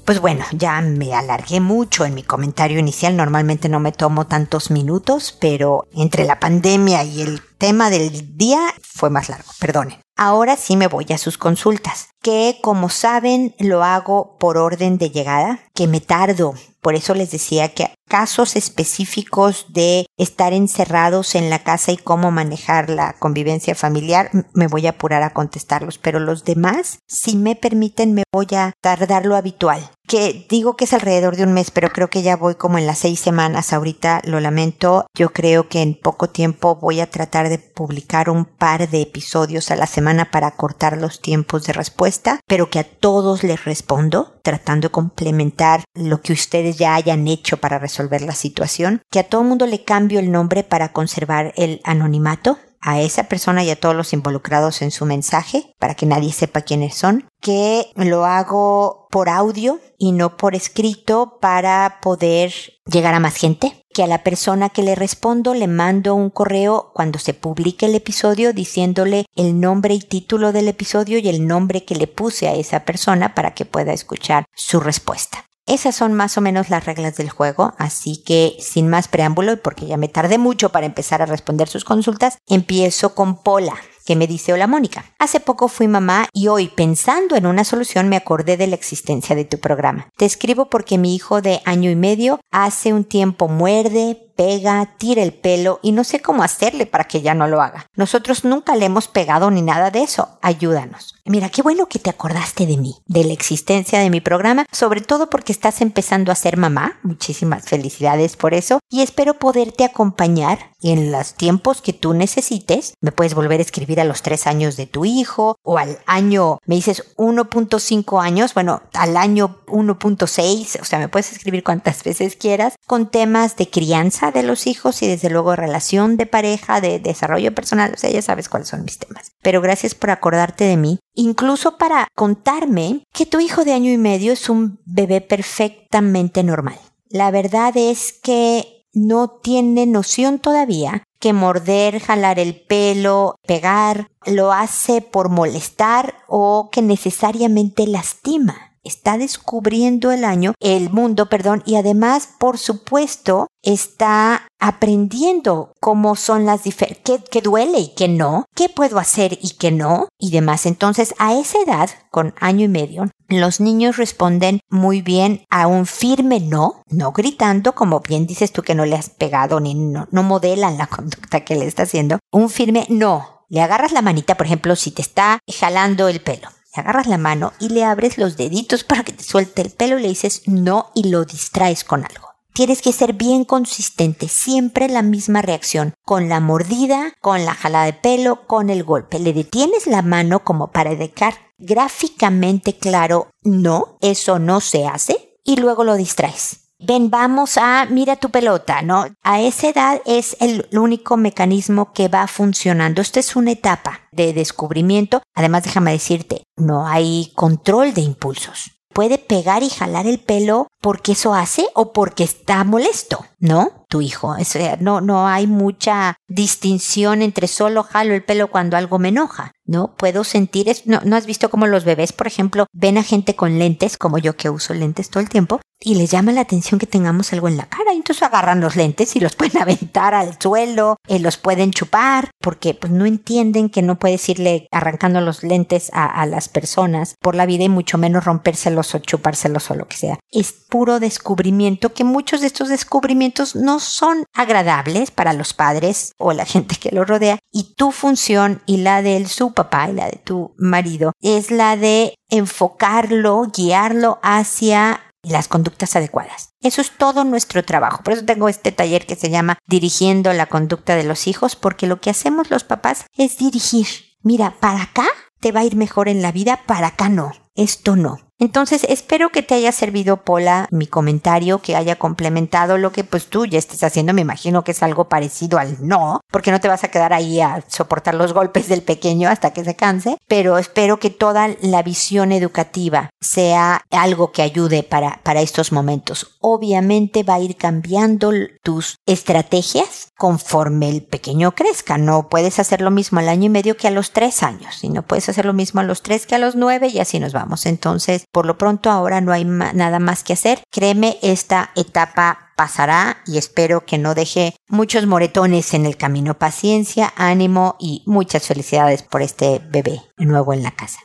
Pues 0.03 0.19
bueno, 0.19 0.43
ya 0.51 0.79
me 0.81 1.13
alargué 1.13 1.61
mucho 1.61 2.05
en 2.05 2.13
mi 2.13 2.21
comentario 2.21 2.77
inicial. 2.77 3.15
Normalmente 3.15 3.69
no 3.69 3.79
me 3.79 3.93
tomo 3.93 4.27
tantos 4.27 4.69
minutos, 4.71 5.35
pero 5.39 5.87
entre 5.95 6.25
la 6.25 6.39
pandemia 6.39 7.03
y 7.05 7.21
el 7.21 7.41
tema 7.57 7.89
del 7.89 8.37
día 8.37 8.59
fue 8.83 9.09
más 9.09 9.29
largo, 9.29 9.51
perdonen. 9.57 10.04
Ahora 10.17 10.55
sí 10.55 10.77
me 10.77 10.87
voy 10.87 11.05
a 11.13 11.17
sus 11.17 11.37
consultas, 11.37 12.09
que 12.21 12.59
como 12.61 12.89
saben 12.89 13.53
lo 13.59 13.83
hago 13.83 14.37
por 14.39 14.57
orden 14.57 14.97
de 14.97 15.09
llegada, 15.09 15.59
que 15.73 15.87
me 15.87 15.99
tardo. 15.99 16.53
Por 16.79 16.95
eso 16.95 17.13
les 17.15 17.31
decía 17.31 17.73
que 17.73 17.93
casos 18.07 18.55
específicos 18.55 19.65
de 19.73 20.05
estar 20.17 20.53
encerrados 20.53 21.35
en 21.35 21.49
la 21.49 21.63
casa 21.63 21.91
y 21.91 21.97
cómo 21.97 22.31
manejar 22.31 22.89
la 22.89 23.13
convivencia 23.19 23.75
familiar, 23.75 24.29
me 24.53 24.67
voy 24.67 24.87
a 24.87 24.91
apurar 24.91 25.21
a 25.21 25.33
contestarlos, 25.33 25.97
pero 25.97 26.19
los 26.19 26.45
demás, 26.45 26.99
si 27.07 27.35
me 27.35 27.57
permiten, 27.57 28.13
me 28.13 28.23
voy 28.31 28.47
a 28.55 28.71
tardar 28.81 29.25
lo 29.25 29.35
habitual 29.35 29.89
que 30.15 30.45
digo 30.47 30.77
que 30.77 30.85
es 30.85 30.93
alrededor 30.93 31.35
de 31.35 31.43
un 31.43 31.51
mes, 31.51 31.71
pero 31.71 31.89
creo 31.89 32.09
que 32.09 32.21
ya 32.21 32.37
voy 32.37 32.55
como 32.55 32.77
en 32.77 32.87
las 32.87 32.99
seis 32.99 33.19
semanas. 33.19 33.73
Ahorita, 33.73 34.21
lo 34.23 34.39
lamento. 34.39 35.07
Yo 35.13 35.33
creo 35.33 35.67
que 35.67 35.81
en 35.81 35.93
poco 35.93 36.29
tiempo 36.29 36.77
voy 36.77 37.01
a 37.01 37.09
tratar 37.09 37.49
de 37.49 37.59
publicar 37.59 38.29
un 38.29 38.45
par 38.45 38.89
de 38.89 39.01
episodios 39.01 39.71
a 39.71 39.75
la 39.75 39.87
semana 39.87 40.31
para 40.31 40.51
cortar 40.51 40.95
los 40.95 41.19
tiempos 41.21 41.65
de 41.65 41.73
respuesta, 41.73 42.39
pero 42.47 42.69
que 42.69 42.79
a 42.79 42.85
todos 42.85 43.43
les 43.43 43.65
respondo, 43.65 44.39
tratando 44.41 44.87
de 44.87 44.93
complementar 44.93 45.83
lo 45.93 46.21
que 46.21 46.31
ustedes 46.31 46.77
ya 46.77 46.95
hayan 46.95 47.27
hecho 47.27 47.57
para 47.57 47.77
resolver 47.77 48.21
la 48.21 48.35
situación, 48.35 49.01
que 49.11 49.19
a 49.19 49.27
todo 49.27 49.43
mundo 49.43 49.67
le 49.67 49.83
cambio 49.83 50.21
el 50.21 50.31
nombre 50.31 50.63
para 50.63 50.93
conservar 50.93 51.51
el 51.57 51.81
anonimato 51.83 52.57
a 52.85 53.01
esa 53.01 53.23
persona 53.23 53.63
y 53.63 53.71
a 53.71 53.79
todos 53.79 53.95
los 53.95 54.13
involucrados 54.13 54.83
en 54.83 54.91
su 54.91 55.05
mensaje 55.05 55.73
para 55.79 55.95
que 55.95 56.05
nadie 56.05 56.31
sepa 56.31 56.61
quiénes 56.61 56.95
son, 56.95 57.27
que 57.41 57.87
lo 57.95 58.25
hago 58.25 59.07
por 59.09 59.27
audio 59.27 59.79
y 59.97 60.11
no 60.11 60.37
por 60.37 60.55
escrito 60.55 61.39
para 61.41 61.97
poder 62.01 62.53
llegar 62.85 63.15
a 63.15 63.19
más 63.19 63.35
gente 63.35 63.81
que 63.91 64.03
a 64.03 64.07
la 64.07 64.23
persona 64.23 64.69
que 64.69 64.83
le 64.83 64.93
respondo 64.93 65.55
le 65.55 65.67
mando 65.67 66.13
un 66.13 66.29
correo 66.29 66.91
cuando 66.93 67.17
se 67.17 67.33
publique 67.33 67.87
el 67.87 67.95
episodio 67.95 68.53
diciéndole 68.53 69.25
el 69.35 69.59
nombre 69.59 69.95
y 69.95 69.99
título 69.99 70.51
del 70.51 70.67
episodio 70.67 71.17
y 71.17 71.27
el 71.27 71.47
nombre 71.47 71.85
que 71.85 71.95
le 71.95 72.05
puse 72.05 72.47
a 72.47 72.53
esa 72.53 72.85
persona 72.85 73.33
para 73.33 73.55
que 73.55 73.65
pueda 73.65 73.93
escuchar 73.93 74.45
su 74.53 74.79
respuesta. 74.79 75.45
Esas 75.67 75.95
son 75.95 76.13
más 76.13 76.37
o 76.37 76.41
menos 76.41 76.69
las 76.69 76.85
reglas 76.85 77.17
del 77.17 77.29
juego, 77.29 77.73
así 77.77 78.17
que 78.17 78.55
sin 78.59 78.87
más 78.87 79.07
preámbulo 79.07 79.53
y 79.53 79.57
porque 79.57 79.87
ya 79.87 79.97
me 79.97 80.07
tardé 80.07 80.37
mucho 80.37 80.69
para 80.69 80.85
empezar 80.85 81.23
a 81.23 81.25
responder 81.25 81.67
sus 81.67 81.83
consultas, 81.83 82.37
empiezo 82.47 83.15
con 83.15 83.41
Pola 83.41 83.75
que 84.05 84.15
me 84.15 84.27
dice, 84.27 84.53
hola 84.53 84.67
Mónica, 84.67 85.03
hace 85.17 85.39
poco 85.39 85.67
fui 85.67 85.87
mamá 85.87 86.29
y 86.31 86.47
hoy 86.47 86.67
pensando 86.69 87.35
en 87.35 87.47
una 87.47 87.63
solución 87.63 88.07
me 88.07 88.15
acordé 88.15 88.55
de 88.55 88.67
la 88.67 88.75
existencia 88.75 89.35
de 89.35 89.45
tu 89.45 89.59
programa. 89.59 90.09
Te 90.15 90.25
escribo 90.25 90.69
porque 90.69 90.99
mi 90.99 91.15
hijo 91.15 91.41
de 91.41 91.61
año 91.65 91.89
y 91.89 91.95
medio 91.95 92.39
hace 92.51 92.93
un 92.93 93.03
tiempo 93.03 93.47
muerde, 93.47 94.24
pega, 94.35 94.95
tira 94.97 95.23
el 95.23 95.33
pelo 95.33 95.79
y 95.81 95.91
no 95.91 96.03
sé 96.03 96.21
cómo 96.21 96.43
hacerle 96.43 96.85
para 96.85 97.05
que 97.05 97.21
ya 97.21 97.33
no 97.33 97.47
lo 97.47 97.61
haga. 97.61 97.87
Nosotros 97.95 98.43
nunca 98.43 98.75
le 98.75 98.85
hemos 98.85 99.07
pegado 99.07 99.51
ni 99.51 99.61
nada 99.61 99.91
de 99.91 100.03
eso. 100.03 100.37
Ayúdanos. 100.41 101.15
Mira, 101.25 101.49
qué 101.49 101.63
bueno 101.63 101.87
que 101.87 101.97
te 101.97 102.11
acordaste 102.11 102.67
de 102.67 102.77
mí, 102.77 102.97
de 103.07 103.23
la 103.23 103.33
existencia 103.33 103.99
de 103.99 104.11
mi 104.11 104.21
programa, 104.21 104.65
sobre 104.71 105.01
todo 105.01 105.29
porque 105.29 105.51
estás 105.51 105.81
empezando 105.81 106.31
a 106.31 106.35
ser 106.35 106.57
mamá. 106.57 106.99
Muchísimas 107.01 107.65
felicidades 107.65 108.35
por 108.35 108.53
eso 108.53 108.79
y 108.89 109.01
espero 109.01 109.35
poderte 109.39 109.83
acompañar 109.83 110.59
en 110.81 111.11
los 111.11 111.33
tiempos 111.33 111.81
que 111.81 111.93
tú 111.93 112.13
necesites. 112.13 112.93
Me 113.01 113.11
puedes 113.11 113.33
volver 113.33 113.59
a 113.59 113.63
escribir 113.63 113.99
a 113.99 114.03
los 114.03 114.21
tres 114.21 114.45
años 114.45 114.77
de 114.77 114.85
tu 114.85 115.03
hijo 115.03 115.57
o 115.63 115.77
al 115.79 115.99
año, 116.05 116.59
me 116.65 116.75
dices 116.75 117.15
1.5 117.17 118.23
años, 118.23 118.53
bueno, 118.53 118.83
al 118.93 119.17
año 119.17 119.57
1.6, 119.65 120.79
o 120.79 120.85
sea, 120.85 120.99
me 120.99 121.09
puedes 121.09 121.31
escribir 121.31 121.63
cuantas 121.63 122.03
veces 122.03 122.35
quieras 122.35 122.75
con 122.85 123.09
temas 123.09 123.55
de 123.55 123.69
crianza 123.69 124.24
de 124.31 124.43
los 124.43 124.67
hijos 124.67 125.01
y 125.01 125.07
desde 125.07 125.29
luego 125.29 125.55
relación 125.55 126.17
de 126.17 126.25
pareja, 126.25 126.81
de 126.81 126.99
desarrollo 126.99 127.53
personal, 127.53 127.93
o 127.93 127.97
sea, 127.97 128.09
ya 128.09 128.21
sabes 128.21 128.49
cuáles 128.49 128.69
son 128.69 128.83
mis 128.83 128.99
temas. 128.99 129.31
Pero 129.41 129.61
gracias 129.61 129.95
por 129.95 130.09
acordarte 130.09 130.65
de 130.65 130.77
mí, 130.77 130.99
incluso 131.13 131.77
para 131.77 132.07
contarme 132.15 133.03
que 133.13 133.25
tu 133.25 133.39
hijo 133.39 133.63
de 133.63 133.73
año 133.73 133.91
y 133.91 133.97
medio 133.97 134.33
es 134.33 134.49
un 134.49 134.79
bebé 134.85 135.21
perfectamente 135.21 136.43
normal. 136.43 136.79
La 137.09 137.31
verdad 137.31 137.75
es 137.75 138.13
que 138.13 138.75
no 138.93 139.29
tiene 139.29 139.85
noción 139.85 140.39
todavía 140.39 141.03
que 141.19 141.33
morder, 141.33 141.99
jalar 141.99 142.39
el 142.39 142.55
pelo, 142.55 143.35
pegar, 143.47 144.09
lo 144.25 144.51
hace 144.51 145.01
por 145.01 145.29
molestar 145.29 146.15
o 146.27 146.69
que 146.71 146.81
necesariamente 146.81 147.87
lastima 147.87 148.64
está 148.85 149.17
descubriendo 149.17 150.11
el 150.11 150.23
año, 150.23 150.53
el 150.61 150.89
mundo, 150.89 151.27
perdón, 151.27 151.63
y 151.65 151.75
además, 151.75 152.29
por 152.39 152.57
supuesto, 152.57 153.47
está 153.63 154.47
aprendiendo 154.59 155.73
cómo 155.81 156.15
son 156.15 156.45
las 156.45 156.63
diferencias, 156.63 157.03
qué, 157.03 157.23
qué, 157.29 157.41
duele 157.41 157.79
y 157.79 157.93
qué 157.95 158.07
no, 158.07 158.45
qué 158.55 158.69
puedo 158.69 158.99
hacer 158.99 159.37
y 159.41 159.55
qué 159.57 159.71
no, 159.71 160.07
y 160.19 160.31
demás. 160.31 160.65
Entonces, 160.65 161.13
a 161.17 161.33
esa 161.33 161.59
edad, 161.59 161.89
con 162.11 162.33
año 162.39 162.65
y 162.65 162.69
medio, 162.69 163.09
los 163.27 163.59
niños 163.59 163.97
responden 163.97 164.61
muy 164.69 165.01
bien 165.01 165.43
a 165.49 165.67
un 165.67 165.85
firme 165.87 166.39
no, 166.39 166.83
no 166.89 167.11
gritando, 167.11 167.73
como 167.73 167.99
bien 168.01 168.27
dices 168.27 168.51
tú 168.51 168.61
que 168.61 168.75
no 168.75 168.85
le 168.85 168.95
has 168.95 169.09
pegado 169.09 169.59
ni 169.59 169.73
no, 169.73 170.07
no 170.11 170.23
modelan 170.23 170.77
la 170.77 170.87
conducta 170.87 171.43
que 171.43 171.55
le 171.55 171.65
está 171.65 171.83
haciendo. 171.83 172.19
Un 172.31 172.49
firme 172.49 172.85
no. 172.89 173.45
Le 173.49 173.61
agarras 173.61 173.91
la 173.91 174.01
manita, 174.01 174.35
por 174.35 174.47
ejemplo, 174.47 174.75
si 174.75 174.91
te 174.91 175.01
está 175.01 175.39
jalando 175.47 176.07
el 176.07 176.21
pelo 176.21 176.49
agarras 176.79 177.07
la 177.07 177.17
mano 177.17 177.53
y 177.59 177.69
le 177.69 177.83
abres 177.83 178.17
los 178.17 178.37
deditos 178.37 178.83
para 178.83 179.03
que 179.03 179.13
te 179.13 179.23
suelte 179.23 179.61
el 179.61 179.71
pelo 179.71 179.99
y 179.99 180.03
le 180.03 180.09
dices 180.09 180.43
no 180.45 180.91
y 180.95 181.09
lo 181.09 181.25
distraes 181.25 181.83
con 181.83 182.03
algo. 182.03 182.29
Tienes 182.53 182.81
que 182.81 182.93
ser 182.93 183.13
bien 183.13 183.43
consistente, 183.43 184.29
siempre 184.29 184.87
la 184.87 185.01
misma 185.01 185.41
reacción, 185.41 185.93
con 186.03 186.29
la 186.29 186.39
mordida, 186.39 187.13
con 187.19 187.43
la 187.43 187.53
jalada 187.53 187.85
de 187.85 187.93
pelo, 187.93 188.47
con 188.47 188.69
el 188.69 188.83
golpe. 188.83 189.19
Le 189.19 189.33
detienes 189.33 189.87
la 189.87 190.01
mano 190.01 190.43
como 190.43 190.71
para 190.71 190.95
dejar 190.95 191.33
gráficamente 191.57 192.77
claro, 192.77 193.29
no, 193.43 193.97
eso 194.01 194.39
no 194.39 194.61
se 194.61 194.87
hace, 194.87 195.37
y 195.43 195.57
luego 195.57 195.83
lo 195.83 195.95
distraes 195.95 196.64
ven, 196.79 197.09
vamos 197.09 197.57
a, 197.57 197.85
mira 197.89 198.15
tu 198.15 198.29
pelota, 198.29 198.81
¿no? 198.81 199.05
A 199.23 199.41
esa 199.41 199.69
edad 199.69 200.01
es 200.05 200.37
el 200.39 200.67
único 200.71 201.17
mecanismo 201.17 201.93
que 201.93 202.07
va 202.07 202.27
funcionando. 202.27 203.01
Esta 203.01 203.19
es 203.19 203.35
una 203.35 203.51
etapa 203.51 204.01
de 204.11 204.33
descubrimiento. 204.33 205.21
Además, 205.33 205.63
déjame 205.63 205.91
decirte, 205.91 206.43
no 206.57 206.87
hay 206.87 207.31
control 207.35 207.93
de 207.93 208.01
impulsos. 208.01 208.71
Puede 208.93 209.17
pegar 209.17 209.61
y 209.61 209.69
jalar 209.69 210.07
el 210.07 210.19
pelo 210.19 210.69
porque 210.79 211.11
eso 211.11 211.33
hace 211.33 211.67
o 211.73 211.91
porque 211.91 212.23
está 212.23 212.63
molesto, 212.63 213.25
¿no? 213.39 213.83
Tu 213.89 213.99
hijo. 213.99 214.37
no, 214.79 215.01
no 215.01 215.27
hay 215.27 215.47
mucha 215.47 216.15
distinción 216.29 217.21
entre 217.21 217.49
solo 217.49 217.83
jalo 217.83 218.13
el 218.13 218.23
pelo 218.23 218.49
cuando 218.49 218.77
algo 218.77 218.97
me 218.97 219.09
enoja. 219.09 219.51
¿No? 219.65 219.95
Puedo 219.95 220.23
sentir, 220.23 220.69
es, 220.69 220.87
no, 220.87 221.01
no 221.03 221.15
has 221.15 221.25
visto 221.25 221.49
cómo 221.49 221.67
los 221.67 221.85
bebés, 221.85 222.13
por 222.13 222.27
ejemplo, 222.27 222.67
ven 222.73 222.97
a 222.97 223.03
gente 223.03 223.35
con 223.35 223.59
lentes, 223.59 223.97
como 223.97 224.17
yo 224.17 224.35
que 224.35 224.49
uso 224.49 224.73
lentes 224.73 225.09
todo 225.09 225.21
el 225.21 225.29
tiempo, 225.29 225.59
y 225.79 225.95
les 225.95 226.09
llama 226.09 226.31
la 226.31 226.41
atención 226.41 226.79
que 226.79 226.87
tengamos 226.87 227.33
algo 227.33 227.47
en 227.47 227.57
la 227.57 227.67
cara. 227.67 227.91
Entonces 227.93 228.23
agarran 228.23 228.61
los 228.61 228.75
lentes 228.75 229.15
y 229.15 229.19
los 229.19 229.35
pueden 229.35 229.61
aventar 229.61 230.13
al 230.13 230.39
suelo, 230.39 230.97
eh, 231.07 231.19
los 231.19 231.37
pueden 231.37 231.71
chupar, 231.71 232.31
porque 232.39 232.73
pues 232.73 232.91
no 232.91 233.05
entienden 233.05 233.69
que 233.69 233.81
no 233.81 233.99
puedes 233.99 234.27
irle 234.29 234.67
arrancando 234.71 235.21
los 235.21 235.43
lentes 235.43 235.89
a, 235.93 236.05
a 236.05 236.25
las 236.25 236.49
personas 236.49 237.15
por 237.19 237.35
la 237.35 237.45
vida 237.45 237.63
y 237.63 237.69
mucho 237.69 237.97
menos 237.97 238.25
rompérselos 238.25 238.95
o 238.95 238.99
chupárselos 238.99 239.69
o 239.71 239.75
lo 239.75 239.87
que 239.87 239.97
sea. 239.97 240.19
Es 240.31 240.51
puro 240.51 240.99
descubrimiento 240.99 241.93
que 241.93 242.03
muchos 242.03 242.41
de 242.41 242.47
estos 242.47 242.69
descubrimientos 242.69 243.55
no 243.55 243.79
son 243.79 244.25
agradables 244.33 245.11
para 245.11 245.33
los 245.33 245.53
padres 245.53 246.13
o 246.17 246.33
la 246.33 246.45
gente 246.45 246.75
que 246.75 246.91
lo 246.91 247.05
rodea 247.05 247.39
y 247.51 247.75
tu 247.75 247.91
función 247.91 248.61
y 248.65 248.77
la 248.77 249.01
del 249.01 249.27
su 249.27 249.53
papá 249.55 249.89
y 249.89 249.93
la 249.93 250.05
de 250.05 250.21
tu 250.23 250.53
marido 250.57 251.13
es 251.21 251.49
la 251.49 251.75
de 251.77 252.15
enfocarlo, 252.29 253.47
guiarlo 253.51 254.19
hacia 254.21 255.01
las 255.23 255.47
conductas 255.47 255.95
adecuadas. 255.95 256.51
Eso 256.61 256.81
es 256.81 256.91
todo 256.91 257.23
nuestro 257.23 257.63
trabajo. 257.63 258.03
Por 258.03 258.13
eso 258.13 258.25
tengo 258.25 258.47
este 258.49 258.71
taller 258.71 259.05
que 259.05 259.15
se 259.15 259.29
llama 259.29 259.57
Dirigiendo 259.65 260.31
la 260.33 260.45
conducta 260.45 260.95
de 260.95 261.03
los 261.03 261.27
hijos, 261.27 261.55
porque 261.55 261.87
lo 261.87 261.99
que 261.99 262.11
hacemos 262.11 262.51
los 262.51 262.63
papás 262.63 263.05
es 263.17 263.37
dirigir. 263.37 263.87
Mira, 264.21 264.55
para 264.59 264.83
acá 264.83 265.07
te 265.39 265.51
va 265.51 265.61
a 265.61 265.65
ir 265.65 265.75
mejor 265.75 266.09
en 266.09 266.21
la 266.21 266.31
vida, 266.31 266.61
para 266.67 266.87
acá 266.87 267.09
no. 267.09 267.31
Esto 267.55 267.95
no. 267.95 268.24
Entonces, 268.37 268.85
espero 268.89 269.29
que 269.29 269.43
te 269.43 269.55
haya 269.55 269.71
servido, 269.71 270.17
Pola, 270.17 270.67
mi 270.69 270.87
comentario, 270.87 271.59
que 271.59 271.75
haya 271.75 271.95
complementado 271.95 272.77
lo 272.77 272.91
que 272.91 273.05
pues 273.05 273.27
tú 273.27 273.45
ya 273.45 273.57
estés 273.57 273.83
haciendo. 273.83 274.13
Me 274.13 274.21
imagino 274.21 274.63
que 274.63 274.71
es 274.71 274.83
algo 274.83 275.07
parecido 275.07 275.57
al 275.57 275.77
no, 275.87 276.19
porque 276.31 276.51
no 276.51 276.59
te 276.59 276.67
vas 276.67 276.83
a 276.83 276.89
quedar 276.89 277.13
ahí 277.13 277.39
a 277.39 277.63
soportar 277.67 278.13
los 278.15 278.33
golpes 278.33 278.67
del 278.67 278.81
pequeño 278.81 279.29
hasta 279.29 279.51
que 279.51 279.63
se 279.63 279.75
canse, 279.75 280.17
pero 280.27 280.57
espero 280.57 280.99
que 280.99 281.09
toda 281.09 281.49
la 281.61 281.81
visión 281.81 282.33
educativa 282.33 283.09
sea 283.21 283.81
algo 283.89 284.31
que 284.31 284.41
ayude 284.41 284.83
para, 284.83 285.21
para 285.23 285.41
estos 285.41 285.71
momentos. 285.71 286.35
Obviamente 286.41 287.23
va 287.23 287.35
a 287.35 287.39
ir 287.39 287.55
cambiando 287.55 288.31
tus 288.63 288.97
estrategias 289.05 290.09
conforme 290.17 290.89
el 290.89 291.03
pequeño 291.03 291.53
crezca. 291.53 291.97
No 291.97 292.29
puedes 292.29 292.59
hacer 292.59 292.81
lo 292.81 292.91
mismo 292.91 293.19
al 293.19 293.29
año 293.29 293.45
y 293.45 293.49
medio 293.49 293.77
que 293.77 293.87
a 293.87 293.91
los 293.91 294.11
tres 294.11 294.43
años, 294.43 294.83
y 294.83 294.89
no 294.89 295.03
puedes 295.03 295.29
hacer 295.29 295.45
lo 295.45 295.53
mismo 295.53 295.79
a 295.79 295.83
los 295.83 296.01
tres 296.01 296.25
que 296.25 296.35
a 296.35 296.39
los 296.39 296.55
nueve 296.55 296.87
y 296.87 296.99
así 296.99 297.19
nos 297.19 297.33
vamos. 297.33 297.65
Entonces, 297.65 298.24
por 298.31 298.45
lo 298.45 298.57
pronto 298.57 298.89
ahora 298.89 299.21
no 299.21 299.31
hay 299.31 299.45
nada 299.45 299.99
más 299.99 300.23
que 300.23 300.33
hacer. 300.33 300.61
Créeme, 300.71 301.17
esta 301.21 301.71
etapa 301.75 302.53
pasará 302.55 303.17
y 303.25 303.37
espero 303.37 303.85
que 303.85 303.97
no 303.97 304.15
deje 304.15 304.55
muchos 304.67 305.05
moretones 305.05 305.73
en 305.73 305.85
el 305.85 305.97
camino. 305.97 306.37
Paciencia, 306.37 307.13
ánimo 307.15 307.75
y 307.79 308.03
muchas 308.05 308.47
felicidades 308.47 309.03
por 309.03 309.21
este 309.21 309.59
bebé 309.69 310.01
nuevo 310.17 310.53
en 310.53 310.63
la 310.63 310.71
casa. 310.71 310.99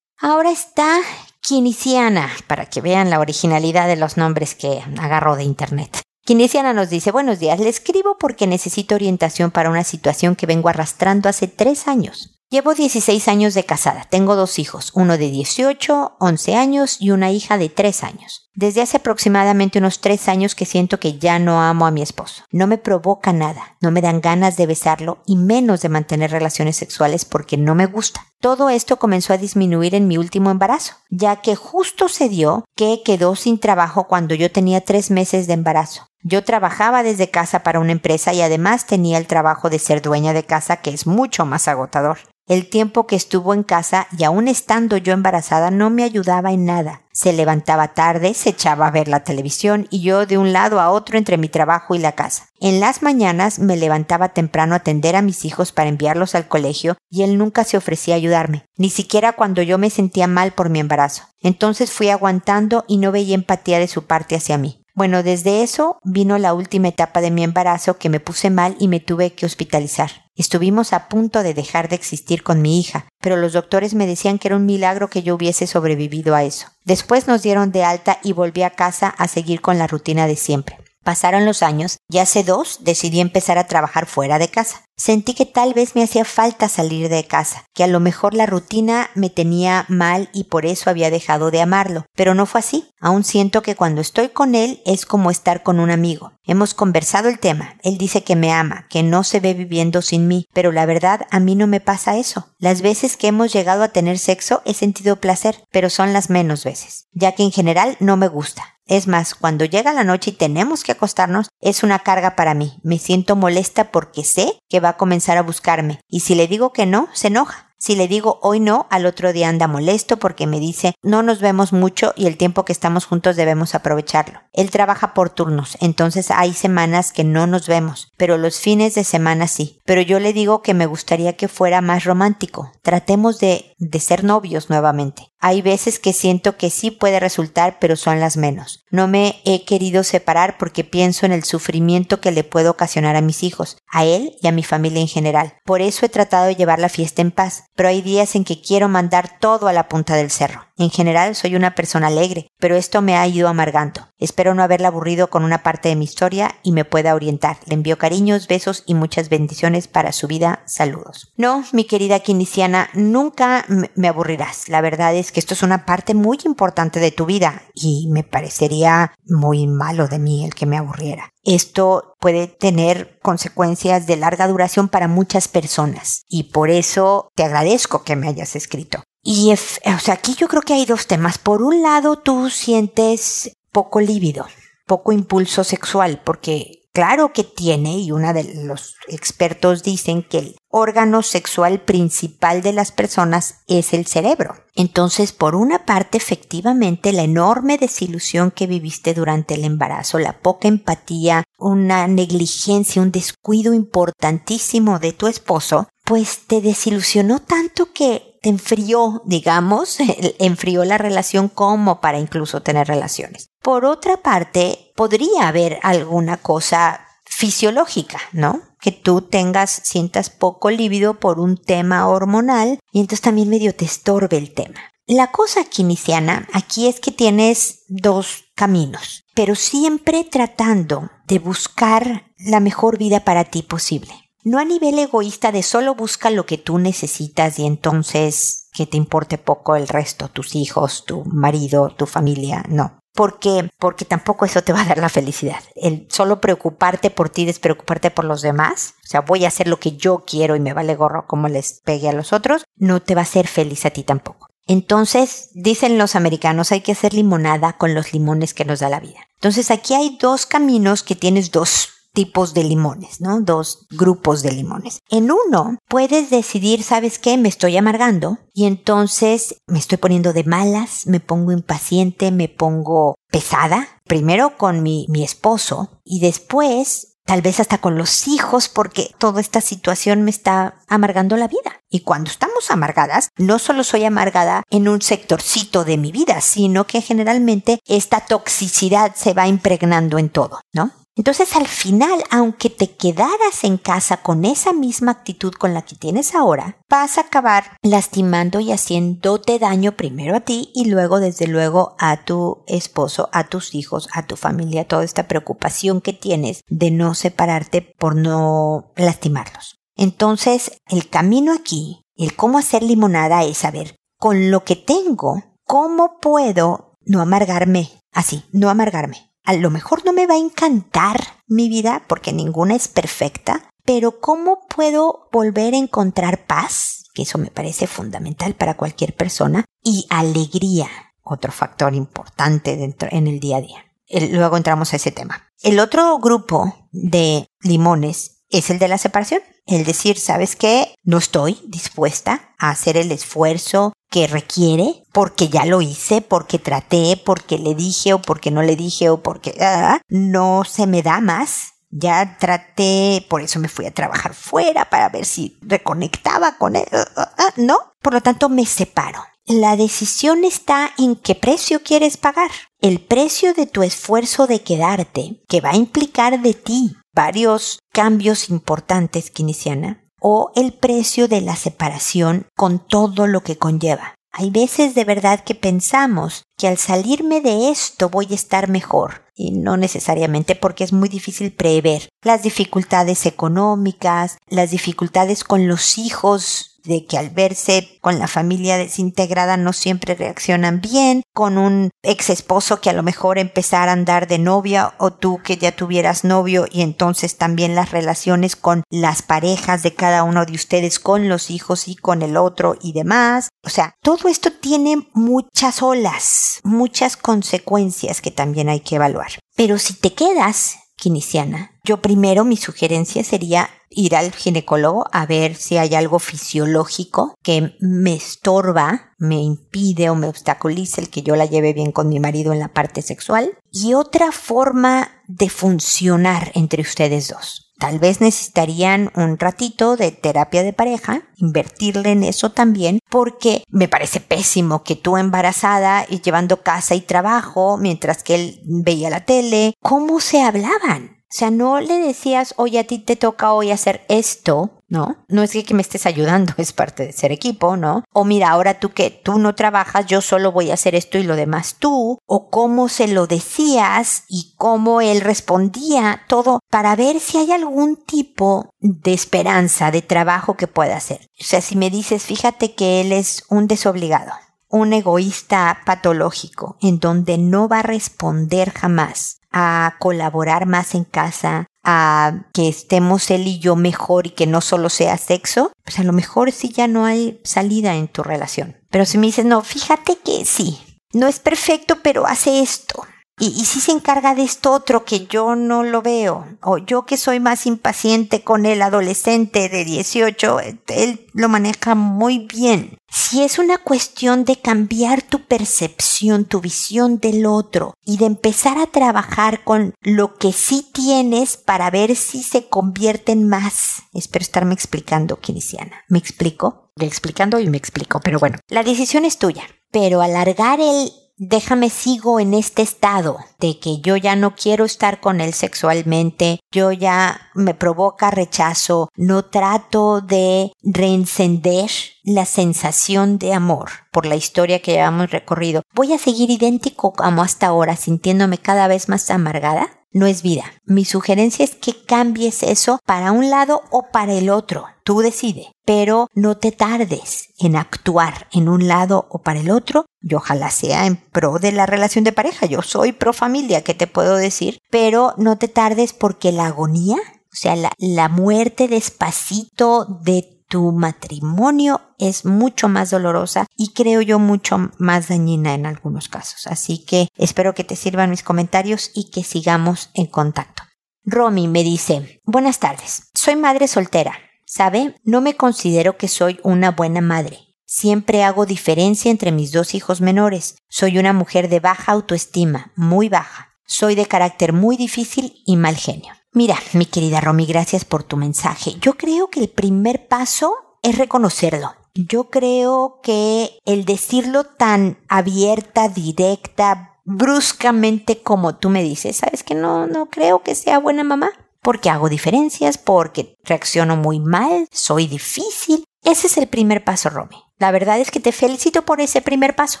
Ahora 0.20 0.50
está 0.50 1.00
Kinesiana, 1.40 2.30
para 2.46 2.66
que 2.66 2.80
vean 2.80 3.10
la 3.10 3.20
originalidad 3.20 3.86
de 3.86 3.96
los 3.96 4.16
nombres 4.16 4.54
que 4.54 4.82
agarro 4.98 5.36
de 5.36 5.44
internet. 5.44 6.00
Kinesiana 6.24 6.72
nos 6.72 6.88
dice, 6.88 7.10
buenos 7.10 7.38
días, 7.38 7.60
le 7.60 7.68
escribo 7.68 8.16
porque 8.18 8.46
necesito 8.46 8.94
orientación 8.94 9.50
para 9.50 9.68
una 9.68 9.84
situación 9.84 10.36
que 10.36 10.46
vengo 10.46 10.70
arrastrando 10.70 11.28
hace 11.28 11.48
tres 11.48 11.86
años. 11.86 12.33
Llevo 12.50 12.74
16 12.74 13.26
años 13.28 13.54
de 13.54 13.64
casada, 13.64 14.06
tengo 14.10 14.36
dos 14.36 14.58
hijos, 14.58 14.92
uno 14.94 15.18
de 15.18 15.30
18, 15.30 16.16
11 16.20 16.54
años 16.54 16.96
y 17.00 17.10
una 17.10 17.30
hija 17.30 17.58
de 17.58 17.68
3 17.68 18.04
años. 18.04 18.43
Desde 18.56 18.82
hace 18.82 18.98
aproximadamente 18.98 19.80
unos 19.80 20.00
3 20.00 20.28
años 20.28 20.54
que 20.54 20.64
siento 20.64 21.00
que 21.00 21.18
ya 21.18 21.40
no 21.40 21.60
amo 21.60 21.86
a 21.86 21.90
mi 21.90 22.02
esposo. 22.02 22.44
No 22.52 22.68
me 22.68 22.78
provoca 22.78 23.32
nada, 23.32 23.76
no 23.80 23.90
me 23.90 24.00
dan 24.00 24.20
ganas 24.20 24.56
de 24.56 24.66
besarlo 24.66 25.18
y 25.26 25.34
menos 25.34 25.82
de 25.82 25.88
mantener 25.88 26.30
relaciones 26.30 26.76
sexuales 26.76 27.24
porque 27.24 27.56
no 27.56 27.74
me 27.74 27.86
gusta. 27.86 28.20
Todo 28.40 28.70
esto 28.70 28.98
comenzó 29.00 29.32
a 29.32 29.38
disminuir 29.38 29.96
en 29.96 30.06
mi 30.06 30.18
último 30.18 30.52
embarazo, 30.52 30.94
ya 31.10 31.36
que 31.36 31.56
justo 31.56 32.08
se 32.08 32.28
dio 32.28 32.64
que 32.76 33.02
quedó 33.04 33.34
sin 33.34 33.58
trabajo 33.58 34.06
cuando 34.06 34.36
yo 34.36 34.52
tenía 34.52 34.82
3 34.82 35.10
meses 35.10 35.48
de 35.48 35.54
embarazo. 35.54 36.06
Yo 36.22 36.44
trabajaba 36.44 37.02
desde 37.02 37.30
casa 37.30 37.64
para 37.64 37.80
una 37.80 37.92
empresa 37.92 38.32
y 38.32 38.40
además 38.40 38.86
tenía 38.86 39.18
el 39.18 39.26
trabajo 39.26 39.68
de 39.68 39.80
ser 39.80 40.00
dueña 40.00 40.32
de 40.32 40.44
casa 40.44 40.76
que 40.76 40.90
es 40.90 41.08
mucho 41.08 41.44
más 41.44 41.66
agotador. 41.66 42.18
El 42.46 42.68
tiempo 42.68 43.06
que 43.06 43.16
estuvo 43.16 43.54
en 43.54 43.62
casa 43.62 44.06
y 44.18 44.22
aún 44.22 44.48
estando 44.48 44.98
yo 44.98 45.14
embarazada 45.14 45.70
no 45.70 45.88
me 45.88 46.04
ayudaba 46.04 46.52
en 46.52 46.66
nada. 46.66 47.00
Se 47.10 47.32
levantaba 47.32 47.94
tarde, 47.94 48.34
se 48.34 48.50
echaba 48.50 48.86
a 48.86 48.90
ver 48.90 49.08
la 49.08 49.24
televisión 49.24 49.86
y 49.88 50.02
yo 50.02 50.26
de 50.26 50.36
un 50.36 50.52
lado 50.52 50.78
a 50.78 50.90
otro 50.90 51.16
entre 51.16 51.38
mi 51.38 51.48
trabajo 51.48 51.94
y 51.94 51.98
la 52.00 52.12
casa. 52.12 52.48
En 52.60 52.80
las 52.80 53.02
mañanas 53.02 53.60
me 53.60 53.78
levantaba 53.78 54.34
temprano 54.34 54.74
a 54.74 54.78
atender 54.78 55.16
a 55.16 55.22
mis 55.22 55.46
hijos 55.46 55.72
para 55.72 55.88
enviarlos 55.88 56.34
al 56.34 56.46
colegio 56.46 56.98
y 57.08 57.22
él 57.22 57.38
nunca 57.38 57.64
se 57.64 57.78
ofrecía 57.78 58.12
a 58.12 58.18
ayudarme, 58.18 58.66
ni 58.76 58.90
siquiera 58.90 59.32
cuando 59.32 59.62
yo 59.62 59.78
me 59.78 59.88
sentía 59.88 60.26
mal 60.26 60.52
por 60.52 60.68
mi 60.68 60.80
embarazo. 60.80 61.22
Entonces 61.40 61.92
fui 61.92 62.10
aguantando 62.10 62.84
y 62.86 62.98
no 62.98 63.10
veía 63.10 63.36
empatía 63.36 63.78
de 63.78 63.88
su 63.88 64.04
parte 64.04 64.36
hacia 64.36 64.58
mí. 64.58 64.83
Bueno, 64.94 65.24
desde 65.24 65.64
eso 65.64 65.98
vino 66.04 66.38
la 66.38 66.54
última 66.54 66.86
etapa 66.86 67.20
de 67.20 67.32
mi 67.32 67.42
embarazo 67.42 67.98
que 67.98 68.08
me 68.08 68.20
puse 68.20 68.48
mal 68.50 68.76
y 68.78 68.86
me 68.86 69.00
tuve 69.00 69.32
que 69.32 69.44
hospitalizar. 69.44 70.10
Estuvimos 70.36 70.92
a 70.92 71.08
punto 71.08 71.42
de 71.42 71.52
dejar 71.52 71.88
de 71.88 71.96
existir 71.96 72.44
con 72.44 72.62
mi 72.62 72.78
hija, 72.78 73.06
pero 73.20 73.36
los 73.36 73.52
doctores 73.52 73.94
me 73.94 74.06
decían 74.06 74.38
que 74.38 74.48
era 74.48 74.56
un 74.56 74.66
milagro 74.66 75.10
que 75.10 75.24
yo 75.24 75.34
hubiese 75.34 75.66
sobrevivido 75.66 76.36
a 76.36 76.44
eso. 76.44 76.68
Después 76.84 77.26
nos 77.26 77.42
dieron 77.42 77.72
de 77.72 77.82
alta 77.82 78.18
y 78.22 78.32
volví 78.32 78.62
a 78.62 78.70
casa 78.70 79.08
a 79.08 79.26
seguir 79.26 79.60
con 79.60 79.78
la 79.78 79.88
rutina 79.88 80.28
de 80.28 80.36
siempre. 80.36 80.83
Pasaron 81.04 81.44
los 81.44 81.62
años 81.62 81.98
y 82.08 82.18
hace 82.18 82.42
dos 82.42 82.78
decidí 82.80 83.20
empezar 83.20 83.58
a 83.58 83.66
trabajar 83.66 84.06
fuera 84.06 84.38
de 84.38 84.48
casa. 84.48 84.84
Sentí 84.96 85.34
que 85.34 85.44
tal 85.44 85.74
vez 85.74 85.96
me 85.96 86.04
hacía 86.04 86.24
falta 86.24 86.68
salir 86.68 87.08
de 87.08 87.26
casa, 87.26 87.66
que 87.74 87.82
a 87.82 87.88
lo 87.88 87.98
mejor 87.98 88.32
la 88.32 88.46
rutina 88.46 89.10
me 89.14 89.28
tenía 89.28 89.84
mal 89.88 90.30
y 90.32 90.44
por 90.44 90.66
eso 90.66 90.88
había 90.88 91.10
dejado 91.10 91.50
de 91.50 91.60
amarlo, 91.60 92.06
pero 92.14 92.34
no 92.34 92.46
fue 92.46 92.60
así. 92.60 92.88
Aún 93.00 93.24
siento 93.24 93.60
que 93.60 93.74
cuando 93.74 94.00
estoy 94.00 94.28
con 94.28 94.54
él 94.54 94.82
es 94.86 95.04
como 95.04 95.30
estar 95.30 95.62
con 95.62 95.80
un 95.80 95.90
amigo. 95.90 96.32
Hemos 96.44 96.74
conversado 96.74 97.28
el 97.28 97.40
tema, 97.40 97.76
él 97.82 97.98
dice 97.98 98.22
que 98.22 98.36
me 98.36 98.52
ama, 98.52 98.86
que 98.88 99.02
no 99.02 99.24
se 99.24 99.40
ve 99.40 99.52
viviendo 99.52 100.00
sin 100.00 100.28
mí, 100.28 100.46
pero 100.54 100.70
la 100.70 100.86
verdad 100.86 101.26
a 101.30 101.40
mí 101.40 101.56
no 101.56 101.66
me 101.66 101.80
pasa 101.80 102.16
eso. 102.16 102.54
Las 102.58 102.80
veces 102.80 103.16
que 103.16 103.26
hemos 103.26 103.52
llegado 103.52 103.82
a 103.82 103.88
tener 103.88 104.18
sexo 104.18 104.62
he 104.64 104.74
sentido 104.74 105.16
placer, 105.16 105.64
pero 105.72 105.90
son 105.90 106.12
las 106.12 106.30
menos 106.30 106.64
veces, 106.64 107.08
ya 107.12 107.32
que 107.32 107.42
en 107.42 107.50
general 107.50 107.96
no 107.98 108.16
me 108.16 108.28
gusta. 108.28 108.73
Es 108.86 109.06
más, 109.06 109.34
cuando 109.34 109.64
llega 109.64 109.92
la 109.92 110.04
noche 110.04 110.30
y 110.30 110.34
tenemos 110.34 110.84
que 110.84 110.92
acostarnos, 110.92 111.48
es 111.60 111.82
una 111.82 112.00
carga 112.00 112.36
para 112.36 112.54
mí. 112.54 112.78
Me 112.82 112.98
siento 112.98 113.34
molesta 113.36 113.90
porque 113.90 114.24
sé 114.24 114.58
que 114.68 114.80
va 114.80 114.90
a 114.90 114.96
comenzar 114.96 115.38
a 115.38 115.42
buscarme. 115.42 116.00
Y 116.08 116.20
si 116.20 116.34
le 116.34 116.48
digo 116.48 116.72
que 116.72 116.84
no, 116.86 117.08
se 117.12 117.28
enoja. 117.28 117.74
Si 117.84 117.96
le 117.96 118.08
digo 118.08 118.38
hoy 118.40 118.60
no, 118.60 118.86
al 118.90 119.04
otro 119.04 119.34
día 119.34 119.50
anda 119.50 119.68
molesto 119.68 120.16
porque 120.16 120.46
me 120.46 120.58
dice 120.58 120.94
no 121.02 121.22
nos 121.22 121.40
vemos 121.40 121.74
mucho 121.74 122.14
y 122.16 122.26
el 122.26 122.38
tiempo 122.38 122.64
que 122.64 122.72
estamos 122.72 123.04
juntos 123.04 123.36
debemos 123.36 123.74
aprovecharlo. 123.74 124.40
Él 124.54 124.70
trabaja 124.70 125.12
por 125.12 125.28
turnos, 125.28 125.76
entonces 125.82 126.30
hay 126.30 126.54
semanas 126.54 127.12
que 127.12 127.24
no 127.24 127.46
nos 127.46 127.66
vemos, 127.68 128.10
pero 128.16 128.38
los 128.38 128.58
fines 128.58 128.94
de 128.94 129.04
semana 129.04 129.48
sí. 129.48 129.80
Pero 129.84 130.00
yo 130.00 130.18
le 130.18 130.32
digo 130.32 130.62
que 130.62 130.72
me 130.72 130.86
gustaría 130.86 131.36
que 131.36 131.46
fuera 131.46 131.82
más 131.82 132.04
romántico. 132.04 132.72
Tratemos 132.80 133.38
de, 133.38 133.74
de 133.76 134.00
ser 134.00 134.24
novios 134.24 134.70
nuevamente. 134.70 135.33
Hay 135.46 135.60
veces 135.60 135.98
que 135.98 136.14
siento 136.14 136.56
que 136.56 136.70
sí 136.70 136.90
puede 136.90 137.20
resultar, 137.20 137.76
pero 137.78 137.96
son 137.96 138.18
las 138.18 138.38
menos. 138.38 138.82
No 138.90 139.08
me 139.08 139.42
he 139.44 139.66
querido 139.66 140.02
separar 140.02 140.56
porque 140.56 140.84
pienso 140.84 141.26
en 141.26 141.32
el 141.32 141.44
sufrimiento 141.44 142.18
que 142.18 142.32
le 142.32 142.44
puedo 142.44 142.70
ocasionar 142.70 143.14
a 143.14 143.20
mis 143.20 143.42
hijos, 143.42 143.76
a 143.92 144.06
él 144.06 144.36
y 144.40 144.46
a 144.46 144.52
mi 144.52 144.62
familia 144.62 145.02
en 145.02 145.06
general. 145.06 145.58
Por 145.66 145.82
eso 145.82 146.06
he 146.06 146.08
tratado 146.08 146.46
de 146.46 146.56
llevar 146.56 146.78
la 146.78 146.88
fiesta 146.88 147.20
en 147.20 147.30
paz, 147.30 147.64
pero 147.76 147.90
hay 147.90 148.00
días 148.00 148.36
en 148.36 148.44
que 148.44 148.62
quiero 148.62 148.88
mandar 148.88 149.38
todo 149.38 149.68
a 149.68 149.74
la 149.74 149.86
punta 149.86 150.16
del 150.16 150.30
cerro. 150.30 150.64
En 150.76 150.90
general 150.90 151.36
soy 151.36 151.54
una 151.54 151.76
persona 151.76 152.08
alegre, 152.08 152.48
pero 152.58 152.74
esto 152.74 153.00
me 153.00 153.16
ha 153.16 153.26
ido 153.28 153.48
amargando. 153.48 154.08
Espero 154.18 154.54
no 154.54 154.62
haberla 154.62 154.88
aburrido 154.88 155.28
con 155.30 155.44
una 155.44 155.62
parte 155.62 155.88
de 155.88 155.96
mi 155.96 156.04
historia 156.04 156.56
y 156.64 156.72
me 156.72 156.84
pueda 156.84 157.14
orientar. 157.14 157.58
Le 157.66 157.74
envío 157.74 157.96
cariños, 157.96 158.48
besos 158.48 158.82
y 158.86 158.94
muchas 158.94 159.28
bendiciones 159.28 159.86
para 159.86 160.10
su 160.12 160.26
vida. 160.26 160.64
Saludos. 160.66 161.32
No, 161.36 161.64
mi 161.72 161.84
querida 161.84 162.20
quiniciana, 162.20 162.88
nunca 162.94 163.64
me 163.94 164.08
aburrirás. 164.08 164.68
La 164.68 164.80
verdad 164.80 165.14
es 165.14 165.30
que 165.30 165.38
esto 165.38 165.54
es 165.54 165.62
una 165.62 165.86
parte 165.86 166.14
muy 166.14 166.38
importante 166.44 166.98
de 166.98 167.12
tu 167.12 167.24
vida 167.24 167.62
y 167.72 168.08
me 168.10 168.24
parecería 168.24 169.14
muy 169.26 169.68
malo 169.68 170.08
de 170.08 170.18
mí 170.18 170.44
el 170.44 170.54
que 170.54 170.66
me 170.66 170.76
aburriera. 170.76 171.30
Esto 171.44 172.14
puede 172.18 172.48
tener 172.48 173.18
consecuencias 173.22 174.06
de 174.06 174.16
larga 174.16 174.48
duración 174.48 174.88
para 174.88 175.08
muchas 175.08 175.46
personas 175.46 176.24
y 176.26 176.44
por 176.44 176.70
eso 176.70 177.28
te 177.36 177.44
agradezco 177.44 178.02
que 178.02 178.16
me 178.16 178.28
hayas 178.28 178.56
escrito. 178.56 179.02
Y 179.26 179.52
o 179.52 179.98
sea, 179.98 180.14
aquí 180.14 180.34
yo 180.34 180.48
creo 180.48 180.62
que 180.62 180.74
hay 180.74 180.84
dos 180.84 181.06
temas. 181.06 181.38
Por 181.38 181.62
un 181.62 181.82
lado, 181.82 182.18
tú 182.18 182.50
sientes 182.50 183.56
poco 183.72 184.00
lívido, 184.00 184.46
poco 184.86 185.12
impulso 185.12 185.64
sexual, 185.64 186.20
porque 186.22 186.82
claro 186.92 187.32
que 187.32 187.42
tiene, 187.42 187.98
y 187.98 188.12
uno 188.12 188.34
de 188.34 188.44
los 188.66 188.96
expertos 189.08 189.82
dicen 189.82 190.22
que 190.22 190.38
el 190.38 190.56
órgano 190.68 191.22
sexual 191.22 191.80
principal 191.80 192.60
de 192.60 192.74
las 192.74 192.92
personas 192.92 193.62
es 193.66 193.94
el 193.94 194.06
cerebro. 194.06 194.56
Entonces, 194.74 195.32
por 195.32 195.54
una 195.54 195.86
parte, 195.86 196.18
efectivamente, 196.18 197.12
la 197.12 197.22
enorme 197.22 197.78
desilusión 197.78 198.50
que 198.50 198.66
viviste 198.66 199.14
durante 199.14 199.54
el 199.54 199.64
embarazo, 199.64 200.18
la 200.18 200.38
poca 200.40 200.68
empatía, 200.68 201.44
una 201.58 202.06
negligencia, 202.08 203.00
un 203.00 203.10
descuido 203.10 203.72
importantísimo 203.72 204.98
de 204.98 205.14
tu 205.14 205.28
esposo, 205.28 205.88
pues 206.04 206.40
te 206.46 206.60
desilusionó 206.60 207.38
tanto 207.40 207.92
que 207.94 208.33
enfrió, 208.44 209.22
digamos, 209.24 209.98
enfrió 210.38 210.84
la 210.84 210.98
relación 210.98 211.48
como 211.48 212.00
para 212.00 212.18
incluso 212.18 212.62
tener 212.62 212.86
relaciones. 212.86 213.48
Por 213.62 213.84
otra 213.84 214.18
parte, 214.18 214.92
podría 214.94 215.48
haber 215.48 215.78
alguna 215.82 216.36
cosa 216.36 217.06
fisiológica, 217.24 218.20
¿no? 218.32 218.62
Que 218.80 218.92
tú 218.92 219.22
tengas, 219.22 219.70
sientas 219.84 220.30
poco 220.30 220.70
lívido 220.70 221.18
por 221.18 221.40
un 221.40 221.56
tema 221.56 222.06
hormonal 222.06 222.78
y 222.92 223.00
entonces 223.00 223.22
también 223.22 223.48
medio 223.48 223.74
te 223.74 223.84
estorbe 223.84 224.36
el 224.36 224.52
tema. 224.52 224.80
La 225.06 225.30
cosa 225.32 225.64
quiniciana 225.64 226.48
aquí 226.52 226.86
es 226.86 227.00
que 227.00 227.10
tienes 227.10 227.84
dos 227.88 228.44
caminos, 228.54 229.24
pero 229.34 229.54
siempre 229.54 230.24
tratando 230.24 231.10
de 231.26 231.38
buscar 231.38 232.32
la 232.38 232.60
mejor 232.60 232.98
vida 232.98 233.20
para 233.20 233.44
ti 233.44 233.62
posible 233.62 234.23
no 234.44 234.58
a 234.58 234.64
nivel 234.64 234.98
egoísta 234.98 235.50
de 235.50 235.62
solo 235.62 235.94
busca 235.94 236.30
lo 236.30 236.46
que 236.46 236.58
tú 236.58 236.78
necesitas 236.78 237.58
y 237.58 237.66
entonces 237.66 238.68
que 238.72 238.86
te 238.86 238.96
importe 238.96 239.38
poco 239.38 239.76
el 239.76 239.88
resto, 239.88 240.28
tus 240.28 240.54
hijos, 240.54 241.04
tu 241.06 241.24
marido, 241.24 241.90
tu 241.96 242.06
familia, 242.06 242.64
no. 242.68 243.00
Porque, 243.14 243.70
porque 243.78 244.04
tampoco 244.04 244.44
eso 244.44 244.62
te 244.62 244.72
va 244.72 244.82
a 244.82 244.86
dar 244.86 244.98
la 244.98 245.08
felicidad. 245.08 245.60
El 245.76 246.08
solo 246.10 246.40
preocuparte 246.40 247.10
por 247.10 247.30
ti, 247.30 247.44
despreocuparte 247.44 248.10
por 248.10 248.24
los 248.24 248.42
demás, 248.42 248.94
o 249.04 249.06
sea, 249.06 249.20
voy 249.20 249.44
a 249.44 249.48
hacer 249.48 249.68
lo 249.68 249.78
que 249.78 249.92
yo 249.92 250.24
quiero 250.26 250.56
y 250.56 250.60
me 250.60 250.72
vale 250.72 250.96
gorro 250.96 251.26
como 251.26 251.48
les 251.48 251.80
pegue 251.84 252.08
a 252.08 252.12
los 252.12 252.32
otros, 252.32 252.64
no 252.76 253.00
te 253.00 253.14
va 253.14 253.20
a 253.20 253.24
hacer 253.24 253.46
feliz 253.46 253.86
a 253.86 253.90
ti 253.90 254.02
tampoco. 254.02 254.48
Entonces, 254.66 255.50
dicen 255.52 255.96
los 255.96 256.16
americanos, 256.16 256.72
hay 256.72 256.80
que 256.80 256.92
hacer 256.92 257.14
limonada 257.14 257.74
con 257.74 257.94
los 257.94 258.12
limones 258.12 258.52
que 258.52 258.64
nos 258.64 258.80
da 258.80 258.88
la 258.88 259.00
vida. 259.00 259.20
Entonces, 259.34 259.70
aquí 259.70 259.94
hay 259.94 260.16
dos 260.20 260.46
caminos 260.46 261.02
que 261.02 261.14
tienes 261.14 261.50
dos 261.52 261.90
tipos 262.14 262.54
de 262.54 262.64
limones, 262.64 263.20
¿no? 263.20 263.40
Dos 263.42 263.86
grupos 263.90 264.42
de 264.42 264.52
limones. 264.52 265.00
En 265.10 265.30
uno 265.30 265.78
puedes 265.88 266.30
decidir, 266.30 266.82
¿sabes 266.82 267.18
qué? 267.18 267.36
Me 267.36 267.48
estoy 267.48 267.76
amargando 267.76 268.38
y 268.54 268.64
entonces 268.64 269.56
me 269.66 269.78
estoy 269.78 269.98
poniendo 269.98 270.32
de 270.32 270.44
malas, 270.44 271.06
me 271.06 271.20
pongo 271.20 271.52
impaciente, 271.52 272.30
me 272.30 272.48
pongo 272.48 273.16
pesada, 273.30 274.00
primero 274.04 274.56
con 274.56 274.82
mi, 274.82 275.06
mi 275.10 275.24
esposo 275.24 276.00
y 276.04 276.20
después 276.20 277.10
tal 277.26 277.40
vez 277.40 277.58
hasta 277.58 277.78
con 277.78 277.96
los 277.96 278.28
hijos, 278.28 278.68
porque 278.68 279.14
toda 279.18 279.40
esta 279.40 279.60
situación 279.60 280.22
me 280.22 280.30
está 280.30 280.82
amargando 280.88 281.36
la 281.36 281.48
vida. 281.48 281.80
Y 281.88 282.00
cuando 282.00 282.30
estamos 282.30 282.70
amargadas, 282.70 283.30
no 283.36 283.58
solo 283.58 283.82
soy 283.82 284.04
amargada 284.04 284.62
en 284.70 284.88
un 284.88 285.00
sectorcito 285.00 285.84
de 285.84 285.96
mi 285.96 286.12
vida, 286.12 286.40
sino 286.40 286.86
que 286.86 287.00
generalmente 287.00 287.80
esta 287.86 288.20
toxicidad 288.20 289.14
se 289.14 289.32
va 289.32 289.48
impregnando 289.48 290.18
en 290.18 290.28
todo, 290.28 290.60
¿no? 290.72 290.92
Entonces 291.16 291.54
al 291.54 291.68
final, 291.68 292.24
aunque 292.30 292.70
te 292.70 292.90
quedaras 292.90 293.62
en 293.62 293.78
casa 293.78 294.16
con 294.16 294.44
esa 294.44 294.72
misma 294.72 295.12
actitud 295.12 295.52
con 295.52 295.72
la 295.72 295.82
que 295.82 295.94
tienes 295.94 296.34
ahora, 296.34 296.78
vas 296.90 297.18
a 297.18 297.22
acabar 297.22 297.76
lastimando 297.82 298.58
y 298.58 298.72
haciéndote 298.72 299.60
daño 299.60 299.92
primero 299.92 300.34
a 300.34 300.40
ti 300.40 300.72
y 300.74 300.86
luego 300.86 301.20
desde 301.20 301.46
luego 301.46 301.94
a 302.00 302.24
tu 302.24 302.64
esposo, 302.66 303.28
a 303.32 303.44
tus 303.44 303.76
hijos, 303.76 304.08
a 304.12 304.26
tu 304.26 304.34
familia, 304.34 304.88
toda 304.88 305.04
esta 305.04 305.28
preocupación 305.28 306.00
que 306.00 306.12
tienes 306.12 306.62
de 306.66 306.90
no 306.90 307.14
separarte 307.14 307.80
por 307.96 308.16
no 308.16 308.92
lastimarlos. 308.96 309.78
Entonces 309.96 310.80
el 310.88 311.08
camino 311.08 311.52
aquí, 311.52 312.02
el 312.16 312.34
cómo 312.34 312.58
hacer 312.58 312.82
limonada 312.82 313.44
es 313.44 313.58
saber 313.58 313.94
con 314.18 314.50
lo 314.50 314.64
que 314.64 314.74
tengo, 314.74 315.44
cómo 315.64 316.18
puedo 316.20 316.98
no 317.02 317.20
amargarme, 317.20 317.92
así, 318.12 318.42
no 318.50 318.68
amargarme 318.68 319.33
a 319.44 319.52
lo 319.54 319.70
mejor 319.70 320.04
no 320.04 320.12
me 320.12 320.26
va 320.26 320.34
a 320.34 320.38
encantar 320.38 321.20
mi 321.46 321.68
vida 321.68 322.02
porque 322.08 322.32
ninguna 322.32 322.74
es 322.74 322.88
perfecta, 322.88 323.70
pero 323.84 324.20
¿cómo 324.20 324.66
puedo 324.74 325.28
volver 325.30 325.74
a 325.74 325.78
encontrar 325.78 326.46
paz? 326.46 327.04
Que 327.14 327.22
eso 327.22 327.38
me 327.38 327.50
parece 327.50 327.86
fundamental 327.86 328.54
para 328.54 328.76
cualquier 328.76 329.14
persona. 329.14 329.64
Y 329.82 330.06
alegría, 330.08 330.88
otro 331.22 331.52
factor 331.52 331.94
importante 331.94 332.76
dentro, 332.76 333.08
en 333.12 333.26
el 333.26 333.38
día 333.38 333.58
a 333.58 333.60
día. 333.60 333.84
luego 334.30 334.56
entramos 334.56 334.92
a 334.92 334.96
ese 334.96 335.12
tema. 335.12 335.48
El 335.62 335.78
otro 335.78 336.18
grupo 336.18 336.88
de 336.90 337.46
limones 337.60 338.44
es 338.48 338.70
el 338.70 338.78
de 338.78 338.88
la 338.88 338.98
separación. 338.98 339.42
El 339.66 339.84
decir, 339.84 340.18
¿sabes 340.18 340.56
qué? 340.56 340.94
No 341.02 341.18
estoy 341.18 341.60
dispuesta 341.66 342.54
a 342.58 342.70
hacer 342.70 342.96
el 342.96 343.12
esfuerzo 343.12 343.92
que 344.14 344.28
requiere 344.28 345.02
porque 345.12 345.48
ya 345.48 345.64
lo 345.64 345.82
hice, 345.82 346.20
porque 346.20 346.60
traté, 346.60 347.20
porque 347.26 347.58
le 347.58 347.74
dije 347.74 348.12
o 348.12 348.22
porque 348.22 348.52
no 348.52 348.62
le 348.62 348.76
dije 348.76 349.10
o 349.10 349.20
porque 349.20 349.56
ah, 349.60 350.00
no 350.08 350.62
se 350.62 350.86
me 350.86 351.02
da 351.02 351.20
más. 351.20 351.72
Ya 351.90 352.38
traté, 352.38 353.26
por 353.28 353.42
eso 353.42 353.58
me 353.58 353.66
fui 353.66 353.86
a 353.86 353.92
trabajar 353.92 354.32
fuera 354.32 354.88
para 354.88 355.08
ver 355.08 355.24
si 355.24 355.58
reconectaba 355.62 356.58
con 356.58 356.76
él. 356.76 356.86
Ah, 356.92 357.34
ah, 357.36 357.52
no, 357.56 357.76
por 358.00 358.14
lo 358.14 358.20
tanto 358.20 358.48
me 358.48 358.66
separo. 358.66 359.24
La 359.46 359.74
decisión 359.74 360.44
está 360.44 360.92
en 360.96 361.16
qué 361.16 361.34
precio 361.34 361.82
quieres 361.82 362.16
pagar. 362.16 362.52
El 362.80 363.00
precio 363.00 363.52
de 363.52 363.66
tu 363.66 363.82
esfuerzo 363.82 364.46
de 364.46 364.62
quedarte, 364.62 365.42
que 365.48 365.60
va 365.60 365.70
a 365.70 365.76
implicar 365.76 366.40
de 366.40 366.54
ti 366.54 366.94
varios 367.12 367.80
cambios 367.92 368.48
importantes, 368.48 369.32
Kinesiana, 369.32 370.03
o 370.26 370.52
el 370.54 370.72
precio 370.72 371.28
de 371.28 371.42
la 371.42 371.54
separación 371.54 372.46
con 372.56 372.78
todo 372.78 373.26
lo 373.26 373.42
que 373.42 373.58
conlleva. 373.58 374.14
Hay 374.32 374.48
veces 374.48 374.94
de 374.94 375.04
verdad 375.04 375.44
que 375.44 375.54
pensamos 375.54 376.44
que 376.56 376.68
al 376.68 376.78
salirme 376.78 377.40
de 377.40 377.70
esto 377.70 378.08
voy 378.08 378.28
a 378.30 378.34
estar 378.34 378.68
mejor, 378.68 379.24
y 379.34 379.50
no 379.50 379.76
necesariamente 379.76 380.54
porque 380.54 380.84
es 380.84 380.92
muy 380.92 381.08
difícil 381.08 381.52
prever 381.52 382.08
las 382.22 382.42
dificultades 382.42 383.26
económicas, 383.26 384.38
las 384.48 384.70
dificultades 384.70 385.44
con 385.44 385.66
los 385.68 385.98
hijos 385.98 386.74
de 386.84 387.06
que 387.06 387.18
al 387.18 387.30
verse 387.30 387.98
con 388.00 388.18
la 388.18 388.28
familia 388.28 388.76
desintegrada 388.76 389.56
no 389.56 389.72
siempre 389.72 390.14
reaccionan 390.14 390.80
bien, 390.80 391.22
con 391.32 391.58
un 391.58 391.90
ex 392.02 392.30
esposo 392.30 392.80
que 392.80 392.90
a 392.90 392.92
lo 392.92 393.02
mejor 393.02 393.38
empezara 393.38 393.90
a 393.90 393.94
andar 393.94 394.28
de 394.28 394.38
novia 394.38 394.94
o 394.98 395.12
tú 395.12 395.40
que 395.42 395.56
ya 395.56 395.72
tuvieras 395.72 396.24
novio 396.24 396.66
y 396.70 396.82
entonces 396.82 397.36
también 397.38 397.74
las 397.74 397.90
relaciones 397.90 398.54
con 398.54 398.84
las 398.90 399.22
parejas 399.22 399.82
de 399.82 399.94
cada 399.94 400.22
uno 400.24 400.44
de 400.44 400.52
ustedes 400.52 400.98
con 400.98 401.28
los 401.28 401.50
hijos 401.50 401.88
y 401.88 401.96
con 401.96 402.22
el 402.22 402.36
otro 402.36 402.76
y 402.80 402.92
demás. 402.92 403.48
O 403.64 403.70
sea, 403.70 403.94
todo 404.02 404.28
esto 404.28 404.52
tiene 404.52 405.08
muchas 405.14 405.82
olas, 405.82 406.43
muchas 406.62 407.16
consecuencias 407.16 408.20
que 408.20 408.30
también 408.30 408.68
hay 408.68 408.80
que 408.80 408.96
evaluar. 408.96 409.32
Pero 409.56 409.78
si 409.78 409.94
te 409.94 410.12
quedas 410.14 410.76
kinesiana, 410.96 411.72
yo 411.84 412.00
primero 412.00 412.44
mi 412.44 412.56
sugerencia 412.56 413.24
sería 413.24 413.68
ir 413.90 414.16
al 414.16 414.32
ginecólogo 414.32 415.06
a 415.12 415.26
ver 415.26 415.54
si 415.54 415.76
hay 415.76 415.94
algo 415.94 416.18
fisiológico 416.18 417.34
que 417.42 417.76
me 417.80 418.14
estorba, 418.14 419.12
me 419.18 419.40
impide 419.40 420.10
o 420.10 420.14
me 420.14 420.26
obstaculiza 420.26 421.00
el 421.00 421.10
que 421.10 421.22
yo 421.22 421.36
la 421.36 421.46
lleve 421.46 421.72
bien 421.72 421.92
con 421.92 422.08
mi 422.08 422.20
marido 422.20 422.52
en 422.52 422.58
la 422.58 422.72
parte 422.72 423.02
sexual. 423.02 423.58
Y 423.70 423.94
otra 423.94 424.32
forma 424.32 425.10
de 425.26 425.48
funcionar 425.48 426.52
entre 426.54 426.82
ustedes 426.82 427.28
dos. 427.28 427.63
Tal 427.78 427.98
vez 427.98 428.20
necesitarían 428.20 429.10
un 429.16 429.38
ratito 429.38 429.96
de 429.96 430.12
terapia 430.12 430.62
de 430.62 430.72
pareja, 430.72 431.22
invertirle 431.36 432.12
en 432.12 432.22
eso 432.22 432.50
también, 432.50 433.00
porque 433.10 433.64
me 433.68 433.88
parece 433.88 434.20
pésimo 434.20 434.84
que 434.84 434.96
tú 434.96 435.16
embarazada 435.16 436.06
y 436.08 436.20
llevando 436.20 436.62
casa 436.62 436.94
y 436.94 437.00
trabajo 437.00 437.76
mientras 437.76 438.22
que 438.22 438.34
él 438.36 438.60
veía 438.64 439.10
la 439.10 439.24
tele, 439.24 439.74
¿cómo 439.82 440.20
se 440.20 440.42
hablaban? 440.42 441.23
O 441.34 441.36
sea, 441.36 441.50
no 441.50 441.80
le 441.80 441.98
decías, 441.98 442.54
oye, 442.58 442.78
a 442.78 442.86
ti 442.86 443.00
te 443.00 443.16
toca 443.16 443.52
hoy 443.52 443.72
hacer 443.72 444.04
esto, 444.08 444.70
¿no? 444.86 445.16
No 445.26 445.42
es 445.42 445.50
que, 445.50 445.74
me 445.74 445.82
estés 445.82 446.06
ayudando, 446.06 446.52
es 446.58 446.72
parte 446.72 447.06
de 447.06 447.12
ser 447.12 447.32
equipo, 447.32 447.76
¿no? 447.76 448.04
O 448.12 448.24
mira, 448.24 448.50
ahora 448.50 448.78
tú 448.78 448.92
que 448.92 449.10
tú 449.10 449.40
no 449.40 449.56
trabajas, 449.56 450.06
yo 450.06 450.20
solo 450.20 450.52
voy 450.52 450.70
a 450.70 450.74
hacer 450.74 450.94
esto 450.94 451.18
y 451.18 451.24
lo 451.24 451.34
demás 451.34 451.74
tú, 451.80 452.20
o 452.24 452.50
cómo 452.50 452.88
se 452.88 453.08
lo 453.08 453.26
decías 453.26 454.22
y 454.28 454.54
cómo 454.56 455.00
él 455.00 455.22
respondía, 455.22 456.22
todo, 456.28 456.60
para 456.70 456.94
ver 456.94 457.18
si 457.18 457.38
hay 457.38 457.50
algún 457.50 457.96
tipo 457.96 458.70
de 458.78 459.12
esperanza, 459.12 459.90
de 459.90 460.02
trabajo 460.02 460.56
que 460.56 460.68
pueda 460.68 460.96
hacer. 460.96 461.28
O 461.40 461.44
sea, 461.44 461.60
si 461.60 461.74
me 461.74 461.90
dices, 461.90 462.22
fíjate 462.22 462.76
que 462.76 463.00
él 463.00 463.10
es 463.10 463.42
un 463.50 463.66
desobligado, 463.66 464.30
un 464.68 464.92
egoísta 464.92 465.80
patológico, 465.84 466.76
en 466.80 467.00
donde 467.00 467.38
no 467.38 467.66
va 467.66 467.80
a 467.80 467.82
responder 467.82 468.70
jamás 468.70 469.40
a 469.56 469.94
colaborar 470.00 470.66
más 470.66 470.96
en 470.96 471.04
casa, 471.04 471.68
a 471.84 472.42
que 472.52 472.68
estemos 472.68 473.30
él 473.30 473.46
y 473.46 473.60
yo 473.60 473.76
mejor 473.76 474.26
y 474.26 474.30
que 474.30 474.48
no 474.48 474.60
solo 474.60 474.90
sea 474.90 475.16
sexo, 475.16 475.70
pues 475.84 476.00
a 476.00 476.02
lo 476.02 476.12
mejor 476.12 476.50
sí 476.50 476.70
ya 476.70 476.88
no 476.88 477.04
hay 477.04 477.40
salida 477.44 477.94
en 477.94 478.08
tu 478.08 478.24
relación. 478.24 478.76
Pero 478.90 479.06
si 479.06 479.16
me 479.16 479.26
dices, 479.26 479.44
no, 479.44 479.62
fíjate 479.62 480.18
que 480.18 480.44
sí, 480.44 480.80
no 481.12 481.28
es 481.28 481.38
perfecto, 481.38 481.98
pero 482.02 482.26
hace 482.26 482.62
esto. 482.62 483.06
Y, 483.38 483.64
si 483.64 483.80
se 483.80 483.90
encarga 483.90 484.34
de 484.36 484.44
esto 484.44 484.72
otro 484.72 485.04
que 485.04 485.26
yo 485.26 485.56
no 485.56 485.82
lo 485.82 486.02
veo, 486.02 486.46
o 486.62 486.78
yo 486.78 487.04
que 487.04 487.16
soy 487.16 487.40
más 487.40 487.66
impaciente 487.66 488.44
con 488.44 488.64
el 488.64 488.80
adolescente 488.80 489.68
de 489.68 489.84
18, 489.84 490.60
él 490.88 491.26
lo 491.32 491.48
maneja 491.48 491.96
muy 491.96 492.46
bien. 492.46 492.96
Si 493.10 493.42
es 493.42 493.58
una 493.58 493.78
cuestión 493.78 494.44
de 494.44 494.60
cambiar 494.60 495.22
tu 495.22 495.40
percepción, 495.46 496.44
tu 496.44 496.60
visión 496.60 497.18
del 497.18 497.46
otro 497.46 497.94
y 498.04 498.18
de 498.18 498.26
empezar 498.26 498.78
a 498.78 498.86
trabajar 498.86 499.64
con 499.64 499.94
lo 500.00 500.36
que 500.36 500.52
sí 500.52 500.88
tienes 500.92 501.56
para 501.56 501.90
ver 501.90 502.14
si 502.14 502.42
se 502.42 502.68
convierte 502.68 503.32
en 503.32 503.48
más. 503.48 504.02
Espero 504.12 504.44
estarme 504.44 504.74
explicando, 504.74 505.40
Kinesiana. 505.40 506.04
¿Me 506.08 506.18
explico? 506.18 506.92
Explicando 507.00 507.58
y 507.58 507.68
me 507.68 507.78
explico, 507.78 508.20
pero 508.20 508.38
bueno, 508.38 508.58
la 508.68 508.84
decisión 508.84 509.24
es 509.24 509.38
tuya. 509.38 509.64
Pero 509.90 510.22
alargar 510.22 510.80
el 510.80 511.12
déjame 511.36 511.90
sigo 511.90 512.40
en 512.40 512.54
este 512.54 512.82
estado 512.82 513.38
de 513.58 513.78
que 513.78 514.00
yo 514.00 514.16
ya 514.16 514.36
no 514.36 514.54
quiero 514.54 514.84
estar 514.84 515.20
con 515.20 515.40
él 515.40 515.52
sexualmente, 515.52 516.60
yo 516.70 516.92
ya 516.92 517.50
me 517.54 517.74
provoca 517.74 518.30
rechazo, 518.30 519.08
no 519.16 519.44
trato 519.44 520.20
de 520.20 520.72
reencender 520.82 521.90
la 522.22 522.44
sensación 522.44 523.38
de 523.38 523.52
amor 523.52 523.90
por 524.10 524.26
la 524.26 524.36
historia 524.36 524.80
que 524.80 524.92
llevamos 524.92 525.30
recorrido. 525.30 525.82
Voy 525.94 526.12
a 526.12 526.18
seguir 526.18 526.50
idéntico 526.50 527.12
como 527.12 527.42
hasta 527.42 527.66
ahora, 527.66 527.96
sintiéndome 527.96 528.58
cada 528.58 528.88
vez 528.88 529.08
más 529.08 529.30
amargada. 529.30 530.03
No 530.14 530.26
es 530.26 530.42
vida. 530.42 530.64
Mi 530.84 531.04
sugerencia 531.04 531.64
es 531.64 531.74
que 531.74 532.04
cambies 532.06 532.62
eso 532.62 533.00
para 533.04 533.32
un 533.32 533.50
lado 533.50 533.82
o 533.90 534.10
para 534.12 534.32
el 534.32 534.48
otro. 534.48 534.86
Tú 535.02 535.18
decide, 535.18 535.72
pero 535.84 536.28
no 536.34 536.56
te 536.56 536.70
tardes 536.70 537.48
en 537.58 537.74
actuar 537.74 538.46
en 538.52 538.68
un 538.68 538.86
lado 538.86 539.26
o 539.28 539.42
para 539.42 539.58
el 539.58 539.72
otro 539.72 540.06
y 540.22 540.34
ojalá 540.34 540.70
sea 540.70 541.06
en 541.06 541.16
pro 541.16 541.58
de 541.58 541.72
la 541.72 541.86
relación 541.86 542.22
de 542.22 542.30
pareja. 542.30 542.66
Yo 542.66 542.80
soy 542.80 543.10
pro 543.10 543.32
familia, 543.32 543.82
¿qué 543.82 543.92
te 543.92 544.06
puedo 544.06 544.36
decir? 544.36 544.78
Pero 544.88 545.34
no 545.36 545.58
te 545.58 545.66
tardes 545.66 546.12
porque 546.12 546.52
la 546.52 546.66
agonía, 546.66 547.16
o 547.16 547.56
sea, 547.56 547.74
la, 547.74 547.90
la 547.98 548.28
muerte 548.28 548.86
despacito 548.86 550.04
de 550.22 550.53
tu 550.74 550.90
matrimonio 550.90 552.00
es 552.18 552.44
mucho 552.44 552.88
más 552.88 553.10
dolorosa 553.10 553.68
y 553.76 553.92
creo 553.92 554.22
yo 554.22 554.40
mucho 554.40 554.90
más 554.98 555.28
dañina 555.28 555.72
en 555.72 555.86
algunos 555.86 556.28
casos. 556.28 556.66
Así 556.66 557.04
que 557.04 557.28
espero 557.36 557.76
que 557.76 557.84
te 557.84 557.94
sirvan 557.94 558.30
mis 558.30 558.42
comentarios 558.42 559.12
y 559.14 559.30
que 559.30 559.44
sigamos 559.44 560.10
en 560.14 560.26
contacto. 560.26 560.82
Romy 561.22 561.68
me 561.68 561.84
dice, 561.84 562.40
buenas 562.44 562.80
tardes, 562.80 563.30
soy 563.34 563.54
madre 563.54 563.86
soltera. 563.86 564.32
¿Sabe? 564.66 565.14
No 565.22 565.40
me 565.40 565.56
considero 565.56 566.16
que 566.16 566.26
soy 566.26 566.58
una 566.64 566.90
buena 566.90 567.20
madre. 567.20 567.60
Siempre 567.86 568.42
hago 568.42 568.66
diferencia 568.66 569.30
entre 569.30 569.52
mis 569.52 569.70
dos 569.70 569.94
hijos 569.94 570.20
menores. 570.20 570.74
Soy 570.88 571.18
una 571.18 571.32
mujer 571.32 571.68
de 571.68 571.78
baja 571.78 572.10
autoestima, 572.10 572.90
muy 572.96 573.28
baja. 573.28 573.76
Soy 573.86 574.16
de 574.16 574.26
carácter 574.26 574.72
muy 574.72 574.96
difícil 574.96 575.62
y 575.66 575.76
mal 575.76 575.94
genio. 575.94 576.34
Mira, 576.56 576.76
mi 576.92 577.04
querida 577.04 577.40
Romy, 577.40 577.66
gracias 577.66 578.04
por 578.04 578.22
tu 578.22 578.36
mensaje. 578.36 578.94
Yo 579.00 579.14
creo 579.14 579.48
que 579.48 579.58
el 579.58 579.68
primer 579.68 580.28
paso 580.28 580.72
es 581.02 581.18
reconocerlo. 581.18 581.92
Yo 582.14 582.44
creo 582.44 583.18
que 583.24 583.70
el 583.84 584.04
decirlo 584.04 584.62
tan 584.62 585.18
abierta, 585.28 586.08
directa, 586.08 587.18
bruscamente 587.24 588.40
como 588.40 588.76
tú 588.76 588.88
me 588.88 589.02
dices, 589.02 589.38
sabes 589.38 589.64
que 589.64 589.74
no, 589.74 590.06
no 590.06 590.26
creo 590.26 590.62
que 590.62 590.76
sea 590.76 591.00
buena 591.00 591.24
mamá 591.24 591.50
porque 591.84 592.08
hago 592.08 592.30
diferencias, 592.30 592.96
porque 592.96 593.58
reacciono 593.62 594.16
muy 594.16 594.40
mal, 594.40 594.88
soy 594.90 595.26
difícil. 595.26 596.04
Ese 596.24 596.46
es 596.46 596.56
el 596.56 596.66
primer 596.66 597.04
paso, 597.04 597.28
Romy. 597.28 597.62
La 597.78 597.90
verdad 597.90 598.18
es 598.18 598.30
que 598.30 598.40
te 598.40 598.52
felicito 598.52 599.02
por 599.02 599.20
ese 599.20 599.42
primer 599.42 599.76
paso, 599.76 600.00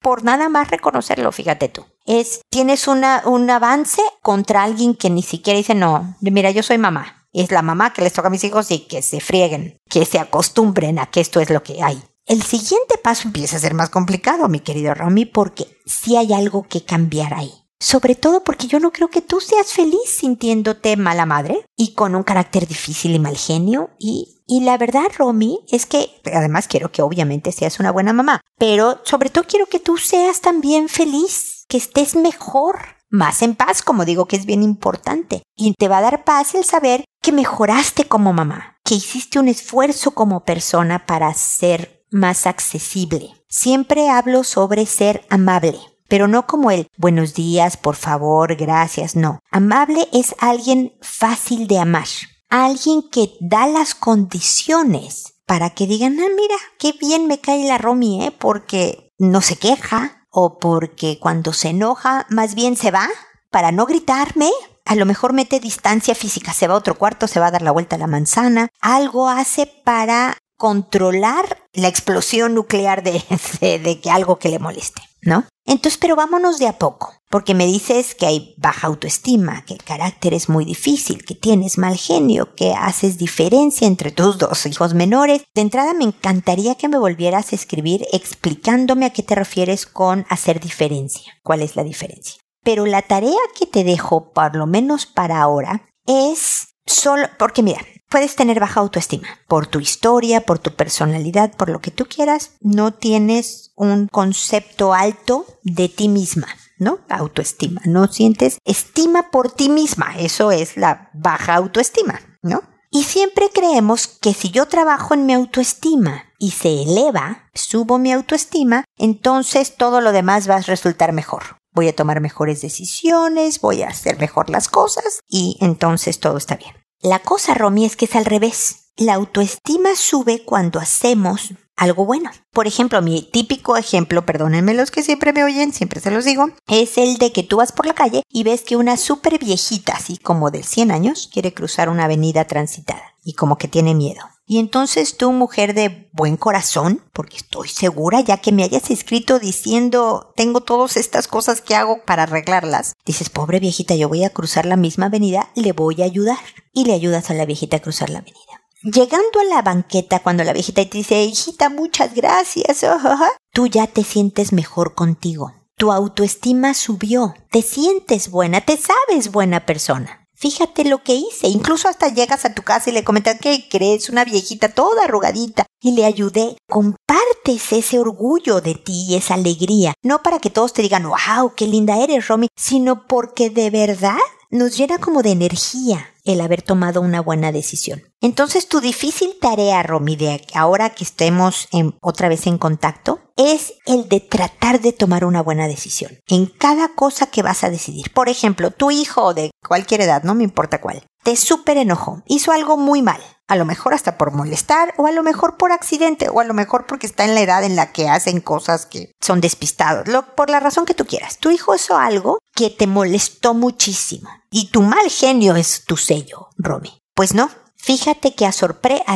por 0.00 0.22
nada 0.22 0.48
más 0.48 0.70
reconocerlo, 0.70 1.32
fíjate 1.32 1.68
tú. 1.68 1.86
Es, 2.06 2.40
tienes 2.50 2.86
un 2.86 3.04
avance 3.50 4.00
contra 4.22 4.62
alguien 4.62 4.94
que 4.94 5.10
ni 5.10 5.22
siquiera 5.22 5.56
dice, 5.56 5.74
no, 5.74 6.16
mira, 6.20 6.50
yo 6.52 6.62
soy 6.62 6.78
mamá. 6.78 7.26
Es 7.32 7.50
la 7.50 7.62
mamá 7.62 7.92
que 7.92 8.02
les 8.02 8.12
toca 8.12 8.28
a 8.28 8.30
mis 8.30 8.44
hijos 8.44 8.70
y 8.70 8.86
que 8.86 9.02
se 9.02 9.20
frieguen, 9.20 9.76
que 9.90 10.04
se 10.04 10.20
acostumbren 10.20 11.00
a 11.00 11.06
que 11.06 11.20
esto 11.20 11.40
es 11.40 11.50
lo 11.50 11.64
que 11.64 11.82
hay. 11.82 12.00
El 12.26 12.42
siguiente 12.42 12.96
paso 13.02 13.26
empieza 13.26 13.56
a 13.56 13.60
ser 13.60 13.74
más 13.74 13.90
complicado, 13.90 14.48
mi 14.48 14.60
querido 14.60 14.94
Romy, 14.94 15.26
porque 15.26 15.66
sí 15.84 16.16
hay 16.16 16.32
algo 16.32 16.62
que 16.62 16.84
cambiar 16.84 17.34
ahí. 17.34 17.52
Sobre 17.84 18.14
todo 18.14 18.42
porque 18.42 18.66
yo 18.66 18.80
no 18.80 18.92
creo 18.92 19.08
que 19.08 19.20
tú 19.20 19.42
seas 19.42 19.72
feliz 19.72 20.08
sintiéndote 20.16 20.96
mala 20.96 21.26
madre 21.26 21.66
y 21.76 21.92
con 21.92 22.14
un 22.14 22.22
carácter 22.22 22.66
difícil 22.66 23.14
y 23.14 23.18
mal 23.18 23.36
genio. 23.36 23.90
Y, 23.98 24.42
y 24.46 24.62
la 24.62 24.78
verdad, 24.78 25.04
Romy, 25.18 25.58
es 25.68 25.84
que 25.84 26.08
además 26.32 26.66
quiero 26.66 26.90
que 26.90 27.02
obviamente 27.02 27.52
seas 27.52 27.80
una 27.80 27.92
buena 27.92 28.14
mamá, 28.14 28.40
pero 28.56 29.02
sobre 29.04 29.28
todo 29.28 29.44
quiero 29.46 29.66
que 29.66 29.80
tú 29.80 29.98
seas 29.98 30.40
también 30.40 30.88
feliz, 30.88 31.66
que 31.68 31.76
estés 31.76 32.16
mejor, 32.16 32.78
más 33.10 33.42
en 33.42 33.54
paz, 33.54 33.82
como 33.82 34.06
digo 34.06 34.24
que 34.24 34.36
es 34.36 34.46
bien 34.46 34.62
importante. 34.62 35.42
Y 35.54 35.74
te 35.74 35.88
va 35.88 35.98
a 35.98 36.02
dar 36.02 36.24
paz 36.24 36.54
el 36.54 36.64
saber 36.64 37.04
que 37.20 37.32
mejoraste 37.32 38.06
como 38.06 38.32
mamá, 38.32 38.78
que 38.82 38.94
hiciste 38.94 39.38
un 39.38 39.48
esfuerzo 39.48 40.12
como 40.12 40.44
persona 40.44 41.04
para 41.04 41.34
ser 41.34 42.06
más 42.10 42.46
accesible. 42.46 43.34
Siempre 43.46 44.08
hablo 44.08 44.42
sobre 44.42 44.86
ser 44.86 45.26
amable, 45.28 45.80
pero 46.08 46.28
no 46.28 46.46
como 46.46 46.70
el 46.70 46.88
buenos 46.96 47.34
días, 47.34 47.76
por 47.76 47.96
favor, 47.96 48.56
gracias, 48.56 49.16
no. 49.16 49.40
Amable 49.50 50.08
es 50.12 50.34
alguien 50.38 50.94
fácil 51.00 51.66
de 51.66 51.78
amar, 51.78 52.08
alguien 52.48 53.02
que 53.10 53.30
da 53.40 53.66
las 53.66 53.94
condiciones 53.94 55.34
para 55.46 55.70
que 55.70 55.86
digan, 55.86 56.18
ah, 56.20 56.28
mira, 56.34 56.56
qué 56.78 56.92
bien 56.98 57.26
me 57.26 57.40
cae 57.40 57.64
la 57.64 57.78
Romy, 57.78 58.24
¿eh? 58.24 58.32
Porque 58.32 59.12
no 59.18 59.40
se 59.40 59.56
queja 59.56 60.26
o 60.30 60.58
porque 60.58 61.18
cuando 61.20 61.52
se 61.52 61.68
enoja 61.68 62.26
más 62.28 62.54
bien 62.54 62.76
se 62.76 62.90
va 62.90 63.08
para 63.50 63.72
no 63.72 63.86
gritarme. 63.86 64.50
A 64.84 64.96
lo 64.96 65.06
mejor 65.06 65.32
mete 65.32 65.60
distancia 65.60 66.14
física, 66.14 66.52
se 66.52 66.66
va 66.66 66.74
a 66.74 66.78
otro 66.78 66.96
cuarto, 66.96 67.26
se 67.26 67.40
va 67.40 67.46
a 67.46 67.50
dar 67.50 67.62
la 67.62 67.70
vuelta 67.70 67.96
a 67.96 67.98
la 67.98 68.06
manzana. 68.06 68.68
Algo 68.80 69.28
hace 69.28 69.66
para 69.66 70.36
controlar 70.64 71.58
la 71.74 71.88
explosión 71.88 72.54
nuclear 72.54 73.02
de, 73.02 73.22
de, 73.60 74.00
que 74.00 74.10
algo 74.10 74.38
que 74.38 74.48
le 74.48 74.58
moleste, 74.58 75.02
¿no? 75.20 75.44
Entonces, 75.66 75.98
pero 75.98 76.16
vámonos 76.16 76.58
de 76.58 76.66
a 76.66 76.78
poco, 76.78 77.12
porque 77.28 77.52
me 77.52 77.66
dices 77.66 78.14
que 78.14 78.24
hay 78.24 78.54
baja 78.56 78.86
autoestima, 78.86 79.62
que 79.66 79.74
el 79.74 79.84
carácter 79.84 80.32
es 80.32 80.48
muy 80.48 80.64
difícil, 80.64 81.22
que 81.22 81.34
tienes 81.34 81.76
mal 81.76 81.98
genio, 81.98 82.54
que 82.54 82.72
haces 82.72 83.18
diferencia 83.18 83.86
entre 83.86 84.10
tus 84.10 84.38
dos 84.38 84.64
hijos 84.64 84.94
menores. 84.94 85.42
De 85.54 85.60
entrada 85.60 85.92
me 85.92 86.04
encantaría 86.04 86.76
que 86.76 86.88
me 86.88 86.96
volvieras 86.96 87.52
a 87.52 87.56
escribir 87.56 88.06
explicándome 88.14 89.04
a 89.04 89.10
qué 89.10 89.22
te 89.22 89.34
refieres 89.34 89.84
con 89.84 90.24
hacer 90.30 90.60
diferencia, 90.60 91.34
cuál 91.42 91.60
es 91.60 91.76
la 91.76 91.84
diferencia. 91.84 92.40
Pero 92.62 92.86
la 92.86 93.02
tarea 93.02 93.36
que 93.58 93.66
te 93.66 93.84
dejo, 93.84 94.32
por 94.32 94.56
lo 94.56 94.66
menos 94.66 95.04
para 95.04 95.42
ahora, 95.42 95.84
es 96.06 96.68
solo, 96.86 97.28
porque 97.38 97.62
mira, 97.62 97.82
puedes 98.08 98.36
tener 98.36 98.60
baja 98.60 98.80
autoestima 98.80 99.28
por 99.48 99.66
tu 99.66 99.80
historia, 99.80 100.40
por 100.42 100.58
tu 100.58 100.72
personalidad, 100.72 101.52
por 101.56 101.68
lo 101.68 101.80
que 101.80 101.90
tú 101.90 102.06
quieras, 102.06 102.52
no 102.60 102.92
tienes 102.92 103.72
un 103.76 104.08
concepto 104.08 104.94
alto 104.94 105.46
de 105.62 105.88
ti 105.88 106.08
misma. 106.08 106.48
¿no? 106.78 106.98
Autoestima. 107.08 107.80
No 107.84 108.08
sientes 108.08 108.58
estima 108.64 109.30
por 109.30 109.50
ti 109.50 109.68
misma. 109.68 110.16
Eso 110.18 110.50
es 110.50 110.76
la 110.76 111.10
baja 111.14 111.54
autoestima, 111.54 112.20
¿no? 112.42 112.62
Y 112.90 113.02
siempre 113.02 113.50
creemos 113.52 114.06
que 114.06 114.34
si 114.34 114.50
yo 114.50 114.66
trabajo 114.66 115.14
en 115.14 115.26
mi 115.26 115.34
autoestima 115.34 116.26
y 116.38 116.52
se 116.52 116.82
eleva, 116.82 117.50
subo 117.52 117.98
mi 117.98 118.12
autoestima, 118.12 118.84
entonces 118.96 119.76
todo 119.76 120.00
lo 120.00 120.12
demás 120.12 120.48
va 120.48 120.56
a 120.56 120.60
resultar 120.60 121.12
mejor. 121.12 121.56
Voy 121.72 121.88
a 121.88 121.96
tomar 121.96 122.20
mejores 122.20 122.62
decisiones, 122.62 123.60
voy 123.60 123.82
a 123.82 123.88
hacer 123.88 124.20
mejor 124.20 124.48
las 124.48 124.68
cosas 124.68 125.18
y 125.28 125.56
entonces 125.60 126.20
todo 126.20 126.36
está 126.36 126.54
bien. 126.54 126.72
La 127.00 127.18
cosa, 127.18 127.54
Romy, 127.54 127.84
es 127.84 127.96
que 127.96 128.06
es 128.06 128.16
al 128.16 128.24
revés. 128.24 128.90
La 128.96 129.14
autoestima 129.14 129.96
sube 129.96 130.44
cuando 130.44 130.78
hacemos 130.78 131.54
algo 131.76 132.04
bueno. 132.04 132.30
Por 132.52 132.66
ejemplo, 132.66 133.02
mi 133.02 133.22
típico 133.22 133.76
ejemplo, 133.76 134.24
perdónenme 134.24 134.74
los 134.74 134.90
que 134.90 135.02
siempre 135.02 135.32
me 135.32 135.44
oyen, 135.44 135.72
siempre 135.72 136.00
se 136.00 136.10
los 136.10 136.24
digo, 136.24 136.50
es 136.68 136.96
el 136.98 137.18
de 137.18 137.32
que 137.32 137.42
tú 137.42 137.56
vas 137.56 137.72
por 137.72 137.86
la 137.86 137.94
calle 137.94 138.22
y 138.28 138.44
ves 138.44 138.62
que 138.62 138.76
una 138.76 138.96
súper 138.96 139.38
viejita, 139.38 139.94
así 139.94 140.16
como 140.18 140.50
de 140.50 140.62
100 140.62 140.92
años, 140.92 141.28
quiere 141.32 141.52
cruzar 141.52 141.88
una 141.88 142.04
avenida 142.04 142.44
transitada 142.44 143.14
y 143.24 143.34
como 143.34 143.58
que 143.58 143.68
tiene 143.68 143.94
miedo. 143.94 144.22
Y 144.46 144.58
entonces 144.58 145.16
tú, 145.16 145.32
mujer 145.32 145.72
de 145.72 146.10
buen 146.12 146.36
corazón, 146.36 147.02
porque 147.14 147.38
estoy 147.38 147.68
segura 147.68 148.20
ya 148.20 148.36
que 148.36 148.52
me 148.52 148.62
hayas 148.62 148.90
escrito 148.90 149.38
diciendo 149.38 150.32
tengo 150.36 150.60
todas 150.60 150.98
estas 150.98 151.28
cosas 151.28 151.62
que 151.62 151.74
hago 151.74 152.04
para 152.04 152.24
arreglarlas, 152.24 152.94
dices, 153.06 153.30
pobre 153.30 153.58
viejita, 153.58 153.94
yo 153.94 154.08
voy 154.08 154.22
a 154.22 154.30
cruzar 154.30 154.66
la 154.66 154.76
misma 154.76 155.06
avenida, 155.06 155.50
le 155.54 155.72
voy 155.72 156.02
a 156.02 156.04
ayudar. 156.04 156.38
Y 156.76 156.84
le 156.84 156.92
ayudas 156.92 157.30
a 157.30 157.34
la 157.34 157.46
viejita 157.46 157.76
a 157.76 157.80
cruzar 157.80 158.10
la 158.10 158.18
avenida. 158.18 158.62
Llegando 158.82 159.40
a 159.40 159.44
la 159.44 159.62
banqueta 159.62 160.18
cuando 160.18 160.44
la 160.44 160.52
viejita 160.52 160.84
te 160.84 160.98
dice, 160.98 161.22
hijita, 161.22 161.70
muchas 161.70 162.14
gracias, 162.14 162.82
oh, 162.82 162.98
oh, 163.02 163.12
oh", 163.12 163.32
tú 163.52 163.68
ya 163.68 163.86
te 163.86 164.02
sientes 164.02 164.52
mejor 164.52 164.94
contigo. 164.94 165.52
Tu 165.76 165.90
autoestima 165.92 166.74
subió, 166.74 167.34
te 167.50 167.62
sientes 167.62 168.30
buena, 168.30 168.60
te 168.60 168.76
sabes 168.76 169.30
buena 169.30 169.64
persona 169.64 170.23
fíjate 170.34 170.84
lo 170.84 171.02
que 171.02 171.14
hice. 171.14 171.48
Incluso 171.48 171.88
hasta 171.88 172.08
llegas 172.08 172.44
a 172.44 172.54
tu 172.54 172.62
casa 172.62 172.90
y 172.90 172.92
le 172.92 173.04
comentas 173.04 173.38
que 173.40 173.68
crees 173.68 174.08
una 174.08 174.24
viejita 174.24 174.68
toda 174.68 175.04
arrugadita 175.04 175.66
y 175.80 175.92
le 175.92 176.04
ayudé. 176.04 176.56
Compartes 176.68 177.72
ese 177.72 177.98
orgullo 177.98 178.60
de 178.60 178.74
ti 178.74 179.06
y 179.08 179.16
esa 179.16 179.34
alegría, 179.34 179.94
no 180.02 180.22
para 180.22 180.38
que 180.38 180.50
todos 180.50 180.72
te 180.72 180.82
digan, 180.82 181.04
wow, 181.08 181.52
qué 181.56 181.66
linda 181.66 181.98
eres, 181.98 182.28
Romy, 182.28 182.48
sino 182.56 183.06
porque 183.06 183.50
de 183.50 183.70
verdad 183.70 184.18
nos 184.54 184.76
llena 184.76 184.98
como 184.98 185.22
de 185.22 185.32
energía 185.32 186.10
el 186.22 186.40
haber 186.40 186.62
tomado 186.62 187.00
una 187.00 187.20
buena 187.20 187.50
decisión. 187.50 188.04
Entonces 188.20 188.68
tu 188.68 188.80
difícil 188.80 189.34
tarea, 189.40 189.82
Romy, 189.82 190.14
de 190.14 190.40
ahora 190.54 190.90
que 190.90 191.02
estemos 191.02 191.68
otra 192.00 192.28
vez 192.28 192.46
en 192.46 192.56
contacto, 192.56 193.18
es 193.36 193.74
el 193.84 194.08
de 194.08 194.20
tratar 194.20 194.80
de 194.80 194.92
tomar 194.92 195.24
una 195.24 195.42
buena 195.42 195.66
decisión 195.66 196.20
en 196.28 196.46
cada 196.46 196.94
cosa 196.94 197.26
que 197.26 197.42
vas 197.42 197.64
a 197.64 197.70
decidir. 197.70 198.12
Por 198.12 198.28
ejemplo, 198.28 198.70
tu 198.70 198.92
hijo 198.92 199.34
de 199.34 199.50
cualquier 199.66 200.02
edad, 200.02 200.22
no 200.22 200.36
me 200.36 200.44
importa 200.44 200.80
cuál, 200.80 201.02
te 201.24 201.34
súper 201.34 201.76
enojó, 201.76 202.22
hizo 202.26 202.52
algo 202.52 202.76
muy 202.76 203.02
mal. 203.02 203.20
A 203.46 203.56
lo 203.56 203.66
mejor 203.66 203.92
hasta 203.92 204.16
por 204.16 204.32
molestar, 204.32 204.94
o 204.96 205.06
a 205.06 205.12
lo 205.12 205.22
mejor 205.22 205.58
por 205.58 205.70
accidente, 205.70 206.30
o 206.30 206.40
a 206.40 206.44
lo 206.44 206.54
mejor 206.54 206.86
porque 206.86 207.06
está 207.06 207.24
en 207.24 207.34
la 207.34 207.42
edad 207.42 207.62
en 207.62 207.76
la 207.76 207.92
que 207.92 208.08
hacen 208.08 208.40
cosas 208.40 208.86
que 208.86 209.12
son 209.20 209.42
despistados, 209.42 210.06
por 210.34 210.48
la 210.48 210.60
razón 210.60 210.86
que 210.86 210.94
tú 210.94 211.04
quieras. 211.04 211.38
Tu 211.38 211.50
hijo 211.50 211.74
hizo 211.74 211.96
algo 211.96 212.38
que 212.54 212.70
te 212.70 212.86
molestó 212.86 213.52
muchísimo. 213.52 214.30
Y 214.50 214.70
tu 214.70 214.80
mal 214.80 215.10
genio 215.10 215.56
es 215.56 215.84
tu 215.84 215.96
sello, 215.96 216.48
Romy. 216.56 216.98
Pues 217.14 217.34
no. 217.34 217.50
Fíjate 217.76 218.34
que 218.34 218.46
a 218.46 218.52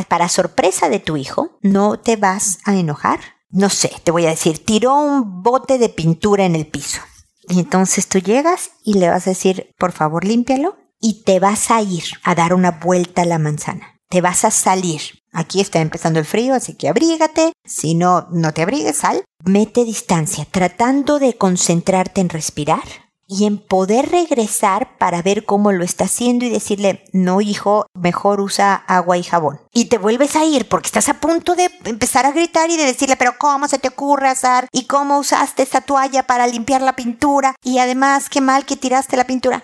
para 0.07 0.29
sorpresa 0.29 0.89
de 0.89 0.99
tu 0.99 1.17
hijo, 1.17 1.57
no 1.63 1.99
te 1.99 2.15
vas 2.15 2.59
a 2.65 2.75
enojar. 2.75 3.19
No 3.49 3.69
sé, 3.71 3.91
te 4.03 4.11
voy 4.11 4.27
a 4.27 4.29
decir, 4.29 4.63
tiró 4.63 4.95
un 4.95 5.41
bote 5.41 5.79
de 5.79 5.89
pintura 5.89 6.45
en 6.45 6.55
el 6.55 6.67
piso. 6.67 7.01
Y 7.47 7.59
entonces 7.59 8.07
tú 8.07 8.19
llegas 8.19 8.69
y 8.83 8.99
le 8.99 9.09
vas 9.09 9.25
a 9.25 9.31
decir, 9.31 9.73
por 9.79 9.91
favor, 9.91 10.23
límpialo. 10.23 10.77
Y 10.99 11.23
te 11.23 11.39
vas 11.39 11.71
a 11.71 11.81
ir 11.81 12.03
a 12.23 12.35
dar 12.35 12.53
una 12.53 12.71
vuelta 12.71 13.23
a 13.23 13.25
la 13.25 13.39
manzana 13.39 13.98
te 14.09 14.21
vas 14.21 14.43
a 14.43 14.51
salir. 14.51 15.01
Aquí 15.31 15.61
está 15.61 15.79
empezando 15.79 16.19
el 16.19 16.25
frío, 16.25 16.55
así 16.55 16.73
que 16.73 16.89
abrígate. 16.89 17.53
Si 17.63 17.93
no, 17.93 18.27
no 18.31 18.51
te 18.51 18.63
abrigues, 18.63 18.97
sal. 18.97 19.23
Mete 19.45 19.85
distancia, 19.85 20.45
tratando 20.49 21.19
de 21.19 21.37
concentrarte 21.37 22.19
en 22.19 22.29
respirar 22.29 22.81
y 23.31 23.45
en 23.45 23.59
poder 23.59 24.09
regresar 24.09 24.97
para 24.97 25.21
ver 25.21 25.45
cómo 25.45 25.71
lo 25.71 25.83
está 25.83 26.05
haciendo 26.05 26.45
y 26.45 26.49
decirle, 26.49 27.05
no 27.13 27.41
hijo, 27.41 27.85
mejor 27.93 28.41
usa 28.41 28.73
agua 28.73 29.19
y 29.19 29.23
jabón. 29.23 29.61
Y 29.71 29.85
te 29.85 29.99
vuelves 29.99 30.35
a 30.35 30.45
ir 30.45 30.67
porque 30.67 30.87
estás 30.87 31.09
a 31.09 31.19
punto 31.19 31.55
de 31.55 31.69
empezar 31.85 32.25
a 32.25 32.31
gritar 32.31 32.71
y 32.71 32.77
de 32.77 32.85
decirle, 32.85 33.17
pero 33.17 33.35
¿cómo 33.37 33.67
se 33.67 33.77
te 33.77 33.89
ocurre, 33.89 34.29
Azar? 34.29 34.67
¿Y 34.71 34.85
cómo 34.85 35.19
usaste 35.19 35.61
esa 35.61 35.81
toalla 35.81 36.25
para 36.25 36.47
limpiar 36.47 36.81
la 36.81 36.95
pintura? 36.95 37.53
Y 37.63 37.77
además, 37.77 38.29
qué 38.29 38.41
mal 38.41 38.65
que 38.65 38.75
tiraste 38.75 39.15
la 39.15 39.27
pintura. 39.27 39.63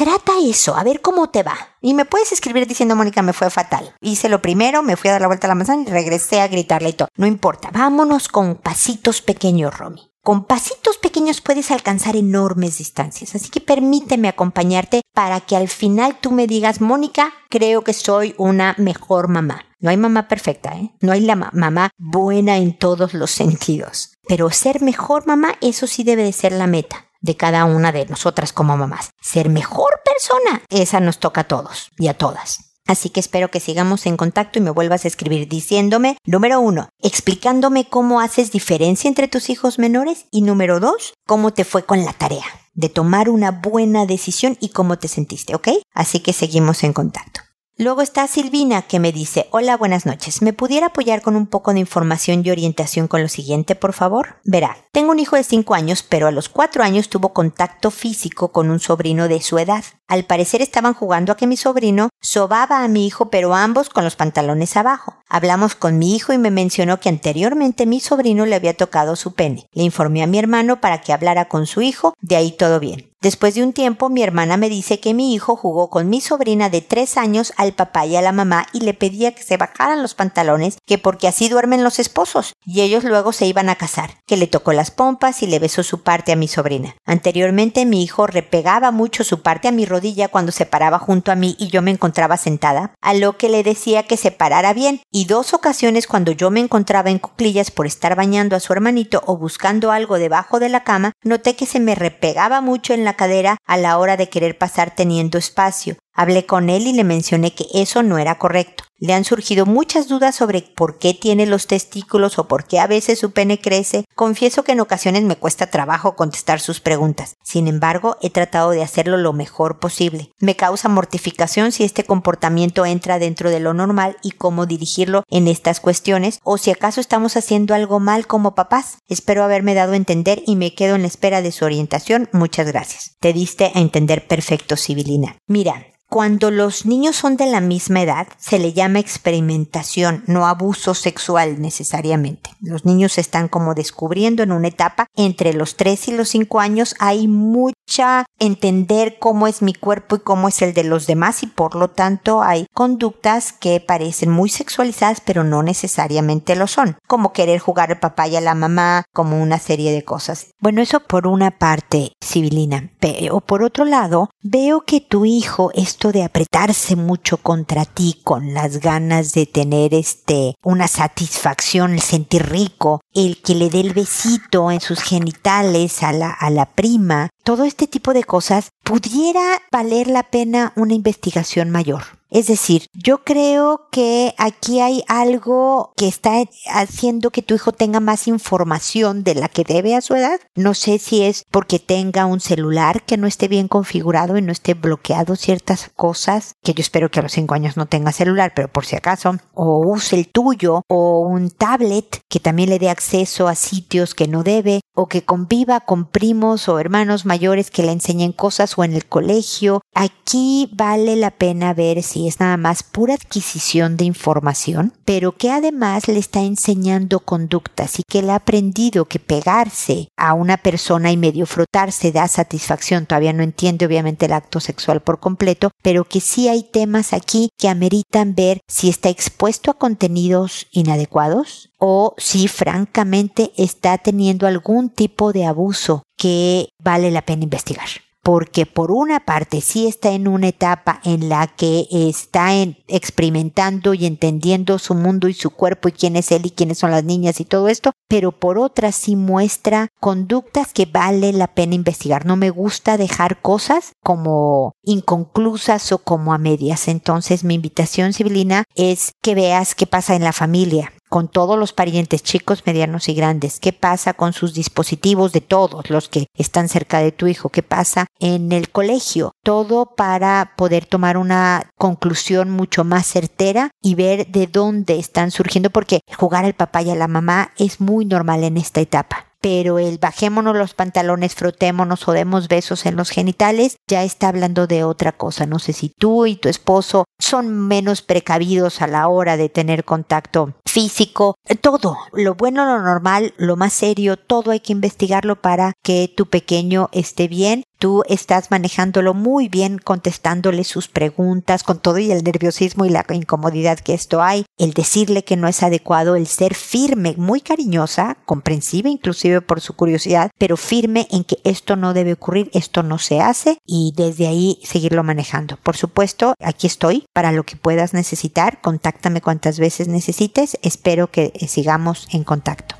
Trata 0.00 0.32
eso, 0.42 0.76
a 0.76 0.82
ver 0.82 1.02
cómo 1.02 1.28
te 1.28 1.42
va. 1.42 1.58
Y 1.82 1.92
me 1.92 2.06
puedes 2.06 2.32
escribir 2.32 2.66
diciendo, 2.66 2.96
Mónica, 2.96 3.20
me 3.20 3.34
fue 3.34 3.50
fatal. 3.50 3.94
Hice 4.00 4.30
lo 4.30 4.40
primero, 4.40 4.82
me 4.82 4.96
fui 4.96 5.10
a 5.10 5.12
dar 5.12 5.20
la 5.20 5.26
vuelta 5.26 5.46
a 5.46 5.48
la 5.48 5.54
manzana 5.54 5.82
y 5.86 5.90
regresé 5.90 6.40
a 6.40 6.48
gritarle 6.48 6.88
y 6.88 6.92
todo. 6.94 7.08
No 7.18 7.26
importa, 7.26 7.68
vámonos 7.70 8.28
con 8.28 8.54
pasitos 8.54 9.20
pequeños, 9.20 9.76
Romy. 9.76 10.10
Con 10.22 10.46
pasitos 10.46 10.96
pequeños 10.96 11.42
puedes 11.42 11.70
alcanzar 11.70 12.16
enormes 12.16 12.78
distancias, 12.78 13.34
así 13.34 13.50
que 13.50 13.60
permíteme 13.60 14.28
acompañarte 14.28 15.02
para 15.12 15.40
que 15.40 15.54
al 15.54 15.68
final 15.68 16.16
tú 16.18 16.30
me 16.30 16.46
digas, 16.46 16.80
Mónica, 16.80 17.34
creo 17.50 17.84
que 17.84 17.92
soy 17.92 18.34
una 18.38 18.74
mejor 18.78 19.28
mamá. 19.28 19.66
No 19.80 19.90
hay 19.90 19.98
mamá 19.98 20.28
perfecta, 20.28 20.78
¿eh? 20.78 20.94
No 21.02 21.12
hay 21.12 21.20
la 21.20 21.36
mamá 21.36 21.90
buena 21.98 22.56
en 22.56 22.74
todos 22.78 23.12
los 23.12 23.30
sentidos. 23.32 24.14
Pero 24.26 24.48
ser 24.48 24.80
mejor 24.80 25.26
mamá, 25.26 25.56
eso 25.60 25.86
sí 25.86 26.04
debe 26.04 26.22
de 26.22 26.32
ser 26.32 26.52
la 26.52 26.66
meta 26.66 27.09
de 27.20 27.36
cada 27.36 27.64
una 27.64 27.92
de 27.92 28.06
nosotras 28.06 28.52
como 28.52 28.76
mamás. 28.76 29.10
Ser 29.20 29.48
mejor 29.48 30.00
persona, 30.04 30.62
esa 30.68 31.00
nos 31.00 31.18
toca 31.18 31.42
a 31.42 31.48
todos 31.48 31.90
y 31.98 32.08
a 32.08 32.14
todas. 32.14 32.70
Así 32.86 33.10
que 33.10 33.20
espero 33.20 33.50
que 33.50 33.60
sigamos 33.60 34.06
en 34.06 34.16
contacto 34.16 34.58
y 34.58 34.62
me 34.62 34.70
vuelvas 34.70 35.04
a 35.04 35.08
escribir 35.08 35.48
diciéndome, 35.48 36.16
número 36.24 36.60
uno, 36.60 36.88
explicándome 36.98 37.88
cómo 37.88 38.20
haces 38.20 38.50
diferencia 38.50 39.06
entre 39.06 39.28
tus 39.28 39.48
hijos 39.48 39.78
menores 39.78 40.26
y 40.30 40.42
número 40.42 40.80
dos, 40.80 41.14
cómo 41.26 41.52
te 41.52 41.64
fue 41.64 41.84
con 41.84 42.04
la 42.04 42.12
tarea 42.12 42.46
de 42.74 42.88
tomar 42.88 43.28
una 43.28 43.50
buena 43.50 44.06
decisión 44.06 44.56
y 44.60 44.70
cómo 44.70 44.98
te 44.98 45.08
sentiste, 45.08 45.54
¿ok? 45.54 45.68
Así 45.94 46.20
que 46.20 46.32
seguimos 46.32 46.82
en 46.82 46.92
contacto. 46.92 47.40
Luego 47.80 48.02
está 48.02 48.26
Silvina 48.26 48.82
que 48.82 49.00
me 49.00 49.10
dice, 49.10 49.48
hola, 49.52 49.74
buenas 49.74 50.04
noches. 50.04 50.42
¿Me 50.42 50.52
pudiera 50.52 50.88
apoyar 50.88 51.22
con 51.22 51.34
un 51.34 51.46
poco 51.46 51.72
de 51.72 51.80
información 51.80 52.42
y 52.44 52.50
orientación 52.50 53.08
con 53.08 53.22
lo 53.22 53.28
siguiente, 53.28 53.74
por 53.74 53.94
favor? 53.94 54.36
Verá, 54.44 54.76
tengo 54.92 55.12
un 55.12 55.18
hijo 55.18 55.36
de 55.36 55.44
5 55.44 55.74
años, 55.74 56.02
pero 56.02 56.26
a 56.26 56.30
los 56.30 56.50
4 56.50 56.82
años 56.82 57.08
tuvo 57.08 57.32
contacto 57.32 57.90
físico 57.90 58.52
con 58.52 58.68
un 58.68 58.80
sobrino 58.80 59.28
de 59.28 59.40
su 59.40 59.58
edad. 59.58 59.82
Al 60.08 60.26
parecer 60.26 60.60
estaban 60.60 60.92
jugando 60.92 61.32
a 61.32 61.38
que 61.38 61.46
mi 61.46 61.56
sobrino 61.56 62.10
sobaba 62.20 62.84
a 62.84 62.88
mi 62.88 63.06
hijo, 63.06 63.30
pero 63.30 63.54
ambos 63.54 63.88
con 63.88 64.04
los 64.04 64.14
pantalones 64.14 64.76
abajo. 64.76 65.14
Hablamos 65.32 65.76
con 65.76 65.96
mi 65.96 66.16
hijo 66.16 66.32
y 66.32 66.38
me 66.38 66.50
mencionó 66.50 66.98
que 66.98 67.08
anteriormente 67.08 67.86
mi 67.86 68.00
sobrino 68.00 68.46
le 68.46 68.56
había 68.56 68.76
tocado 68.76 69.14
su 69.14 69.32
pene. 69.34 69.68
Le 69.72 69.84
informé 69.84 70.24
a 70.24 70.26
mi 70.26 70.40
hermano 70.40 70.80
para 70.80 71.00
que 71.00 71.12
hablara 71.12 71.46
con 71.46 71.66
su 71.66 71.82
hijo, 71.82 72.14
de 72.20 72.34
ahí 72.34 72.50
todo 72.50 72.80
bien. 72.80 73.10
Después 73.22 73.54
de 73.54 73.62
un 73.62 73.74
tiempo, 73.74 74.08
mi 74.08 74.22
hermana 74.22 74.56
me 74.56 74.70
dice 74.70 74.98
que 74.98 75.12
mi 75.12 75.34
hijo 75.34 75.54
jugó 75.54 75.90
con 75.90 76.08
mi 76.08 76.22
sobrina 76.22 76.70
de 76.70 76.80
tres 76.80 77.18
años 77.18 77.52
al 77.58 77.74
papá 77.74 78.06
y 78.06 78.16
a 78.16 78.22
la 78.22 78.32
mamá 78.32 78.66
y 78.72 78.80
le 78.80 78.94
pedía 78.94 79.34
que 79.34 79.42
se 79.42 79.58
bajaran 79.58 80.00
los 80.00 80.14
pantalones, 80.14 80.78
que 80.86 80.96
porque 80.96 81.28
así 81.28 81.50
duermen 81.50 81.84
los 81.84 81.98
esposos, 81.98 82.54
y 82.64 82.80
ellos 82.80 83.04
luego 83.04 83.32
se 83.32 83.44
iban 83.44 83.68
a 83.68 83.74
casar, 83.74 84.14
que 84.26 84.38
le 84.38 84.46
tocó 84.46 84.72
las 84.72 84.90
pompas 84.90 85.42
y 85.42 85.46
le 85.46 85.58
besó 85.58 85.82
su 85.82 86.02
parte 86.02 86.32
a 86.32 86.36
mi 86.36 86.48
sobrina. 86.48 86.96
Anteriormente 87.04 87.84
mi 87.84 88.02
hijo 88.02 88.26
repegaba 88.26 88.90
mucho 88.90 89.22
su 89.22 89.42
parte 89.42 89.68
a 89.68 89.72
mi 89.72 89.84
rodilla 89.84 90.28
cuando 90.28 90.50
se 90.50 90.64
paraba 90.64 90.98
junto 90.98 91.30
a 91.30 91.36
mí 91.36 91.56
y 91.58 91.68
yo 91.68 91.82
me 91.82 91.90
encontraba 91.90 92.38
sentada, 92.38 92.94
a 93.02 93.12
lo 93.12 93.36
que 93.36 93.50
le 93.50 93.62
decía 93.62 94.04
que 94.04 94.16
se 94.16 94.30
parara 94.30 94.72
bien, 94.72 95.02
dos 95.24 95.54
ocasiones 95.54 96.06
cuando 96.06 96.32
yo 96.32 96.50
me 96.50 96.60
encontraba 96.60 97.10
en 97.10 97.18
cuclillas 97.18 97.70
por 97.70 97.86
estar 97.86 98.14
bañando 98.14 98.56
a 98.56 98.60
su 98.60 98.72
hermanito 98.72 99.22
o 99.26 99.36
buscando 99.36 99.90
algo 99.92 100.18
debajo 100.18 100.60
de 100.60 100.68
la 100.68 100.84
cama, 100.84 101.12
noté 101.24 101.56
que 101.56 101.66
se 101.66 101.80
me 101.80 101.94
repegaba 101.94 102.60
mucho 102.60 102.94
en 102.94 103.04
la 103.04 103.14
cadera 103.14 103.56
a 103.66 103.76
la 103.76 103.98
hora 103.98 104.16
de 104.16 104.28
querer 104.28 104.58
pasar 104.58 104.94
teniendo 104.94 105.38
espacio. 105.38 105.96
Hablé 106.14 106.46
con 106.46 106.70
él 106.70 106.86
y 106.86 106.92
le 106.92 107.04
mencioné 107.04 107.54
que 107.54 107.66
eso 107.72 108.02
no 108.02 108.18
era 108.18 108.38
correcto. 108.38 108.84
Le 109.00 109.14
han 109.14 109.24
surgido 109.24 109.64
muchas 109.64 110.08
dudas 110.08 110.36
sobre 110.36 110.60
por 110.60 110.98
qué 110.98 111.14
tiene 111.14 111.46
los 111.46 111.66
testículos 111.66 112.38
o 112.38 112.46
por 112.46 112.64
qué 112.64 112.78
a 112.78 112.86
veces 112.86 113.18
su 113.18 113.30
pene 113.32 113.58
crece. 113.58 114.04
Confieso 114.14 114.62
que 114.62 114.72
en 114.72 114.80
ocasiones 114.80 115.22
me 115.22 115.36
cuesta 115.36 115.68
trabajo 115.68 116.16
contestar 116.16 116.60
sus 116.60 116.80
preguntas. 116.80 117.34
Sin 117.42 117.66
embargo, 117.66 118.18
he 118.20 118.28
tratado 118.28 118.72
de 118.72 118.82
hacerlo 118.82 119.16
lo 119.16 119.32
mejor 119.32 119.78
posible. 119.78 120.32
Me 120.38 120.54
causa 120.54 120.90
mortificación 120.90 121.72
si 121.72 121.82
este 121.82 122.04
comportamiento 122.04 122.84
entra 122.84 123.18
dentro 123.18 123.48
de 123.48 123.60
lo 123.60 123.72
normal 123.72 124.18
y 124.22 124.32
cómo 124.32 124.66
dirigirlo 124.66 125.24
en 125.30 125.48
estas 125.48 125.80
cuestiones 125.80 126.38
o 126.44 126.58
si 126.58 126.70
acaso 126.70 127.00
estamos 127.00 127.38
haciendo 127.38 127.74
algo 127.74 128.00
mal 128.00 128.26
como 128.26 128.54
papás. 128.54 128.98
Espero 129.08 129.42
haberme 129.42 129.72
dado 129.72 129.94
a 129.94 129.96
entender 129.96 130.42
y 130.46 130.56
me 130.56 130.74
quedo 130.74 130.94
en 130.94 131.02
la 131.02 131.08
espera 131.08 131.40
de 131.40 131.52
su 131.52 131.64
orientación. 131.64 132.28
Muchas 132.32 132.66
gracias. 132.66 133.16
Te 133.18 133.32
diste 133.32 133.72
a 133.74 133.80
entender 133.80 134.26
perfecto, 134.26 134.76
Sibilina. 134.76 135.38
Mira, 135.46 135.86
cuando 136.10 136.50
los 136.50 136.86
niños 136.86 137.14
son 137.14 137.36
de 137.36 137.46
la 137.46 137.60
misma 137.60 138.02
edad, 138.02 138.26
se 138.36 138.58
le 138.58 138.72
llama 138.72 138.89
experimentación, 138.98 140.24
no 140.26 140.46
abuso 140.46 140.94
sexual 140.94 141.60
necesariamente. 141.60 142.50
Los 142.60 142.84
niños 142.84 143.18
están 143.18 143.48
como 143.48 143.74
descubriendo 143.74 144.42
en 144.42 144.52
una 144.52 144.68
etapa 144.68 145.06
entre 145.14 145.52
los 145.52 145.76
3 145.76 146.08
y 146.08 146.12
los 146.12 146.28
5 146.30 146.60
años. 146.60 146.96
Hay 146.98 147.28
mucha 147.28 148.26
entender 148.38 149.18
cómo 149.20 149.46
es 149.46 149.62
mi 149.62 149.74
cuerpo 149.74 150.16
y 150.16 150.20
cómo 150.20 150.48
es 150.48 150.62
el 150.62 150.74
de 150.74 150.84
los 150.84 151.06
demás 151.06 151.42
y 151.42 151.46
por 151.46 151.76
lo 151.76 151.90
tanto 151.90 152.42
hay 152.42 152.66
conductas 152.74 153.52
que 153.52 153.80
parecen 153.80 154.30
muy 154.30 154.48
sexualizadas 154.48 155.20
pero 155.20 155.44
no 155.44 155.62
necesariamente 155.62 156.56
lo 156.56 156.66
son, 156.66 156.96
como 157.06 157.32
querer 157.32 157.60
jugar 157.60 157.90
al 157.90 158.00
papá 158.00 158.26
y 158.28 158.36
a 158.36 158.40
la 158.40 158.54
mamá, 158.54 159.04
como 159.12 159.40
una 159.40 159.58
serie 159.58 159.92
de 159.92 160.04
cosas. 160.04 160.48
Bueno, 160.58 160.82
eso 160.82 161.00
por 161.00 161.26
una 161.26 161.50
parte, 161.50 162.12
Sibilina. 162.20 162.90
Pero 162.98 163.40
por 163.40 163.62
otro 163.62 163.84
lado, 163.84 164.30
veo 164.42 164.82
que 164.82 165.00
tu 165.00 165.24
hijo 165.24 165.70
es 165.74 165.98
de 166.08 166.24
apretarse 166.24 166.96
mucho 166.96 167.36
contra 167.36 167.84
ti 167.84 168.20
con 168.24 168.54
las 168.54 168.79
ganas 168.80 169.32
de 169.32 169.46
tener 169.46 169.94
este 169.94 170.54
una 170.62 170.88
satisfacción, 170.88 171.92
el 171.92 172.00
sentir 172.00 172.46
rico, 172.46 173.00
el 173.14 173.40
que 173.42 173.54
le 173.54 173.70
dé 173.70 173.80
el 173.80 173.94
besito 173.94 174.70
en 174.70 174.80
sus 174.80 175.00
genitales 175.00 176.02
a 176.02 176.12
la, 176.12 176.30
a 176.30 176.50
la 176.50 176.66
prima, 176.66 177.30
todo 177.44 177.64
este 177.64 177.86
tipo 177.86 178.12
de 178.12 178.24
cosas 178.24 178.70
pudiera 178.82 179.62
valer 179.70 180.08
la 180.08 180.24
pena 180.24 180.72
una 180.76 180.94
investigación 180.94 181.70
mayor. 181.70 182.19
Es 182.30 182.46
decir, 182.46 182.86
yo 182.94 183.24
creo 183.24 183.88
que 183.90 184.34
aquí 184.38 184.80
hay 184.80 185.02
algo 185.08 185.92
que 185.96 186.06
está 186.06 186.34
haciendo 186.72 187.30
que 187.30 187.42
tu 187.42 187.54
hijo 187.54 187.72
tenga 187.72 187.98
más 187.98 188.28
información 188.28 189.24
de 189.24 189.34
la 189.34 189.48
que 189.48 189.64
debe 189.64 189.96
a 189.96 190.00
su 190.00 190.14
edad. 190.14 190.38
No 190.54 190.74
sé 190.74 190.98
si 190.98 191.22
es 191.22 191.44
porque 191.50 191.80
tenga 191.80 192.26
un 192.26 192.40
celular 192.40 193.02
que 193.02 193.16
no 193.16 193.26
esté 193.26 193.48
bien 193.48 193.66
configurado 193.66 194.38
y 194.38 194.42
no 194.42 194.52
esté 194.52 194.74
bloqueado 194.74 195.34
ciertas 195.34 195.90
cosas, 195.96 196.54
que 196.62 196.72
yo 196.72 196.80
espero 196.80 197.10
que 197.10 197.18
a 197.18 197.22
los 197.22 197.32
cinco 197.32 197.54
años 197.54 197.76
no 197.76 197.86
tenga 197.86 198.12
celular, 198.12 198.52
pero 198.54 198.68
por 198.68 198.86
si 198.86 198.94
acaso, 198.94 199.36
o 199.54 199.80
use 199.84 200.16
el 200.16 200.28
tuyo, 200.28 200.82
o 200.88 201.20
un 201.20 201.50
tablet 201.50 202.20
que 202.28 202.38
también 202.38 202.70
le 202.70 202.78
dé 202.78 202.90
acceso 202.90 203.48
a 203.48 203.54
sitios 203.56 204.14
que 204.14 204.28
no 204.28 204.44
debe, 204.44 204.80
o 204.94 205.06
que 205.06 205.24
conviva 205.24 205.80
con 205.80 206.04
primos 206.04 206.68
o 206.68 206.78
hermanos 206.78 207.24
mayores 207.26 207.70
que 207.70 207.82
le 207.82 207.92
enseñen 207.92 208.32
cosas 208.32 208.78
o 208.78 208.84
en 208.84 208.94
el 208.94 209.06
colegio. 209.06 209.80
Aquí 209.94 210.70
vale 210.72 211.16
la 211.16 211.32
pena 211.32 211.74
ver 211.74 212.02
si 212.02 212.19
es 212.28 212.40
nada 212.40 212.56
más 212.56 212.82
pura 212.82 213.14
adquisición 213.14 213.96
de 213.96 214.04
información, 214.04 214.92
pero 215.04 215.36
que 215.36 215.50
además 215.50 216.08
le 216.08 216.18
está 216.18 216.40
enseñando 216.40 217.20
conductas 217.20 217.98
y 217.98 218.02
que 218.08 218.22
le 218.22 218.32
ha 218.32 218.36
aprendido 218.36 219.06
que 219.06 219.18
pegarse 219.18 220.08
a 220.16 220.34
una 220.34 220.56
persona 220.56 221.12
y 221.12 221.16
medio 221.16 221.46
frotarse 221.46 222.12
da 222.12 222.28
satisfacción. 222.28 223.06
Todavía 223.06 223.32
no 223.32 223.42
entiende 223.42 223.86
obviamente 223.86 224.26
el 224.26 224.32
acto 224.32 224.60
sexual 224.60 225.00
por 225.00 225.20
completo, 225.20 225.70
pero 225.82 226.04
que 226.04 226.20
sí 226.20 226.48
hay 226.48 226.62
temas 226.62 227.12
aquí 227.12 227.50
que 227.58 227.68
ameritan 227.68 228.34
ver 228.34 228.60
si 228.68 228.88
está 228.88 229.08
expuesto 229.08 229.70
a 229.70 229.78
contenidos 229.78 230.66
inadecuados 230.70 231.70
o 231.78 232.14
si 232.18 232.48
francamente 232.48 233.52
está 233.56 233.98
teniendo 233.98 234.46
algún 234.46 234.90
tipo 234.90 235.32
de 235.32 235.46
abuso 235.46 236.02
que 236.16 236.68
vale 236.82 237.10
la 237.10 237.22
pena 237.22 237.44
investigar 237.44 237.88
porque 238.22 238.66
por 238.66 238.90
una 238.90 239.20
parte 239.20 239.60
sí 239.60 239.86
está 239.86 240.10
en 240.10 240.28
una 240.28 240.48
etapa 240.48 241.00
en 241.04 241.28
la 241.28 241.46
que 241.46 241.86
está 241.90 242.50
experimentando 242.88 243.94
y 243.94 244.06
entendiendo 244.06 244.78
su 244.78 244.94
mundo 244.94 245.28
y 245.28 245.34
su 245.34 245.50
cuerpo 245.50 245.88
y 245.88 245.92
quién 245.92 246.16
es 246.16 246.30
él 246.32 246.46
y 246.46 246.50
quiénes 246.50 246.78
son 246.78 246.90
las 246.90 247.04
niñas 247.04 247.40
y 247.40 247.44
todo 247.44 247.68
esto, 247.68 247.92
pero 248.08 248.32
por 248.32 248.58
otra 248.58 248.92
sí 248.92 249.16
muestra 249.16 249.88
conductas 250.00 250.72
que 250.72 250.86
vale 250.86 251.32
la 251.32 251.48
pena 251.48 251.74
investigar. 251.74 252.26
No 252.26 252.36
me 252.36 252.50
gusta 252.50 252.96
dejar 252.96 253.40
cosas 253.40 253.92
como 254.02 254.72
inconclusas 254.82 255.92
o 255.92 255.98
como 255.98 256.32
a 256.32 256.38
medias. 256.38 256.88
Entonces 256.88 257.44
mi 257.44 257.54
invitación, 257.54 258.12
Sibilina, 258.12 258.64
es 258.74 259.12
que 259.22 259.34
veas 259.34 259.74
qué 259.74 259.86
pasa 259.86 260.14
en 260.14 260.24
la 260.24 260.32
familia, 260.32 260.92
con 261.10 261.28
todos 261.28 261.58
los 261.58 261.74
parientes 261.74 262.22
chicos, 262.22 262.62
medianos 262.64 263.10
y 263.10 263.14
grandes? 263.14 263.60
¿Qué 263.60 263.74
pasa 263.74 264.14
con 264.14 264.32
sus 264.32 264.54
dispositivos 264.54 265.32
de 265.32 265.42
todos 265.42 265.90
los 265.90 266.08
que 266.08 266.28
están 266.34 266.70
cerca 266.70 267.00
de 267.00 267.12
tu 267.12 267.26
hijo? 267.26 267.50
¿Qué 267.50 267.62
pasa 267.62 268.06
en 268.18 268.52
el 268.52 268.70
colegio? 268.70 269.32
Todo 269.42 269.94
para 269.96 270.52
poder 270.56 270.86
tomar 270.86 271.18
una 271.18 271.70
conclusión 271.76 272.50
mucho 272.50 272.84
más 272.84 273.06
certera 273.06 273.70
y 273.82 273.96
ver 273.96 274.28
de 274.28 274.46
dónde 274.46 274.98
están 274.98 275.32
surgiendo, 275.32 275.70
porque 275.70 276.00
jugar 276.16 276.44
al 276.44 276.54
papá 276.54 276.82
y 276.82 276.90
a 276.90 276.94
la 276.94 277.08
mamá 277.08 277.50
es 277.58 277.80
muy 277.80 278.06
normal 278.06 278.44
en 278.44 278.56
esta 278.56 278.80
etapa 278.80 279.26
pero 279.40 279.78
el 279.78 279.98
bajémonos 279.98 280.56
los 280.56 280.74
pantalones, 280.74 281.34
frotémonos 281.34 282.06
o 282.06 282.12
demos 282.12 282.48
besos 282.48 282.84
en 282.86 282.96
los 282.96 283.10
genitales, 283.10 283.76
ya 283.88 284.04
está 284.04 284.28
hablando 284.28 284.66
de 284.66 284.84
otra 284.84 285.12
cosa. 285.12 285.46
No 285.46 285.58
sé 285.58 285.72
si 285.72 285.88
tú 285.88 286.26
y 286.26 286.36
tu 286.36 286.48
esposo 286.48 287.06
son 287.20 287.50
menos 287.68 288.02
precavidos 288.02 288.82
a 288.82 288.86
la 288.86 289.08
hora 289.08 289.36
de 289.36 289.48
tener 289.48 289.84
contacto 289.84 290.54
físico, 290.66 291.36
todo, 291.60 291.96
lo 292.12 292.34
bueno, 292.34 292.64
lo 292.64 292.82
normal, 292.82 293.34
lo 293.36 293.56
más 293.56 293.72
serio, 293.72 294.16
todo 294.16 294.50
hay 294.50 294.60
que 294.60 294.72
investigarlo 294.72 295.40
para 295.40 295.74
que 295.82 296.12
tu 296.14 296.26
pequeño 296.26 296.88
esté 296.92 297.28
bien 297.28 297.64
tú 297.80 298.04
estás 298.08 298.50
manejándolo 298.50 299.14
muy 299.14 299.48
bien, 299.48 299.78
contestándole 299.78 300.62
sus 300.64 300.86
preguntas 300.86 301.64
con 301.64 301.80
todo 301.80 301.98
y 301.98 302.12
el 302.12 302.22
nerviosismo 302.22 302.84
y 302.84 302.90
la 302.90 303.04
incomodidad 303.08 303.80
que 303.80 303.94
esto 303.94 304.22
hay, 304.22 304.44
el 304.58 304.74
decirle 304.74 305.24
que 305.24 305.36
no 305.36 305.48
es 305.48 305.62
adecuado, 305.62 306.14
el 306.14 306.26
ser 306.26 306.54
firme, 306.54 307.14
muy 307.16 307.40
cariñosa, 307.40 308.18
comprensiva 308.26 308.90
inclusive 308.90 309.40
por 309.40 309.60
su 309.60 309.74
curiosidad, 309.74 310.30
pero 310.38 310.56
firme 310.56 311.08
en 311.10 311.24
que 311.24 311.38
esto 311.42 311.74
no 311.74 311.94
debe 311.94 312.12
ocurrir, 312.12 312.50
esto 312.52 312.82
no 312.82 312.98
se 312.98 313.20
hace 313.20 313.58
y 313.66 313.94
desde 313.96 314.28
ahí 314.28 314.60
seguirlo 314.62 315.02
manejando. 315.02 315.56
Por 315.56 315.76
supuesto, 315.76 316.34
aquí 316.38 316.66
estoy 316.66 317.06
para 317.14 317.32
lo 317.32 317.44
que 317.44 317.56
puedas 317.56 317.94
necesitar, 317.94 318.60
contáctame 318.60 319.22
cuantas 319.22 319.58
veces 319.58 319.88
necesites, 319.88 320.58
espero 320.62 321.10
que 321.10 321.32
sigamos 321.48 322.08
en 322.12 322.24
contacto. 322.24 322.79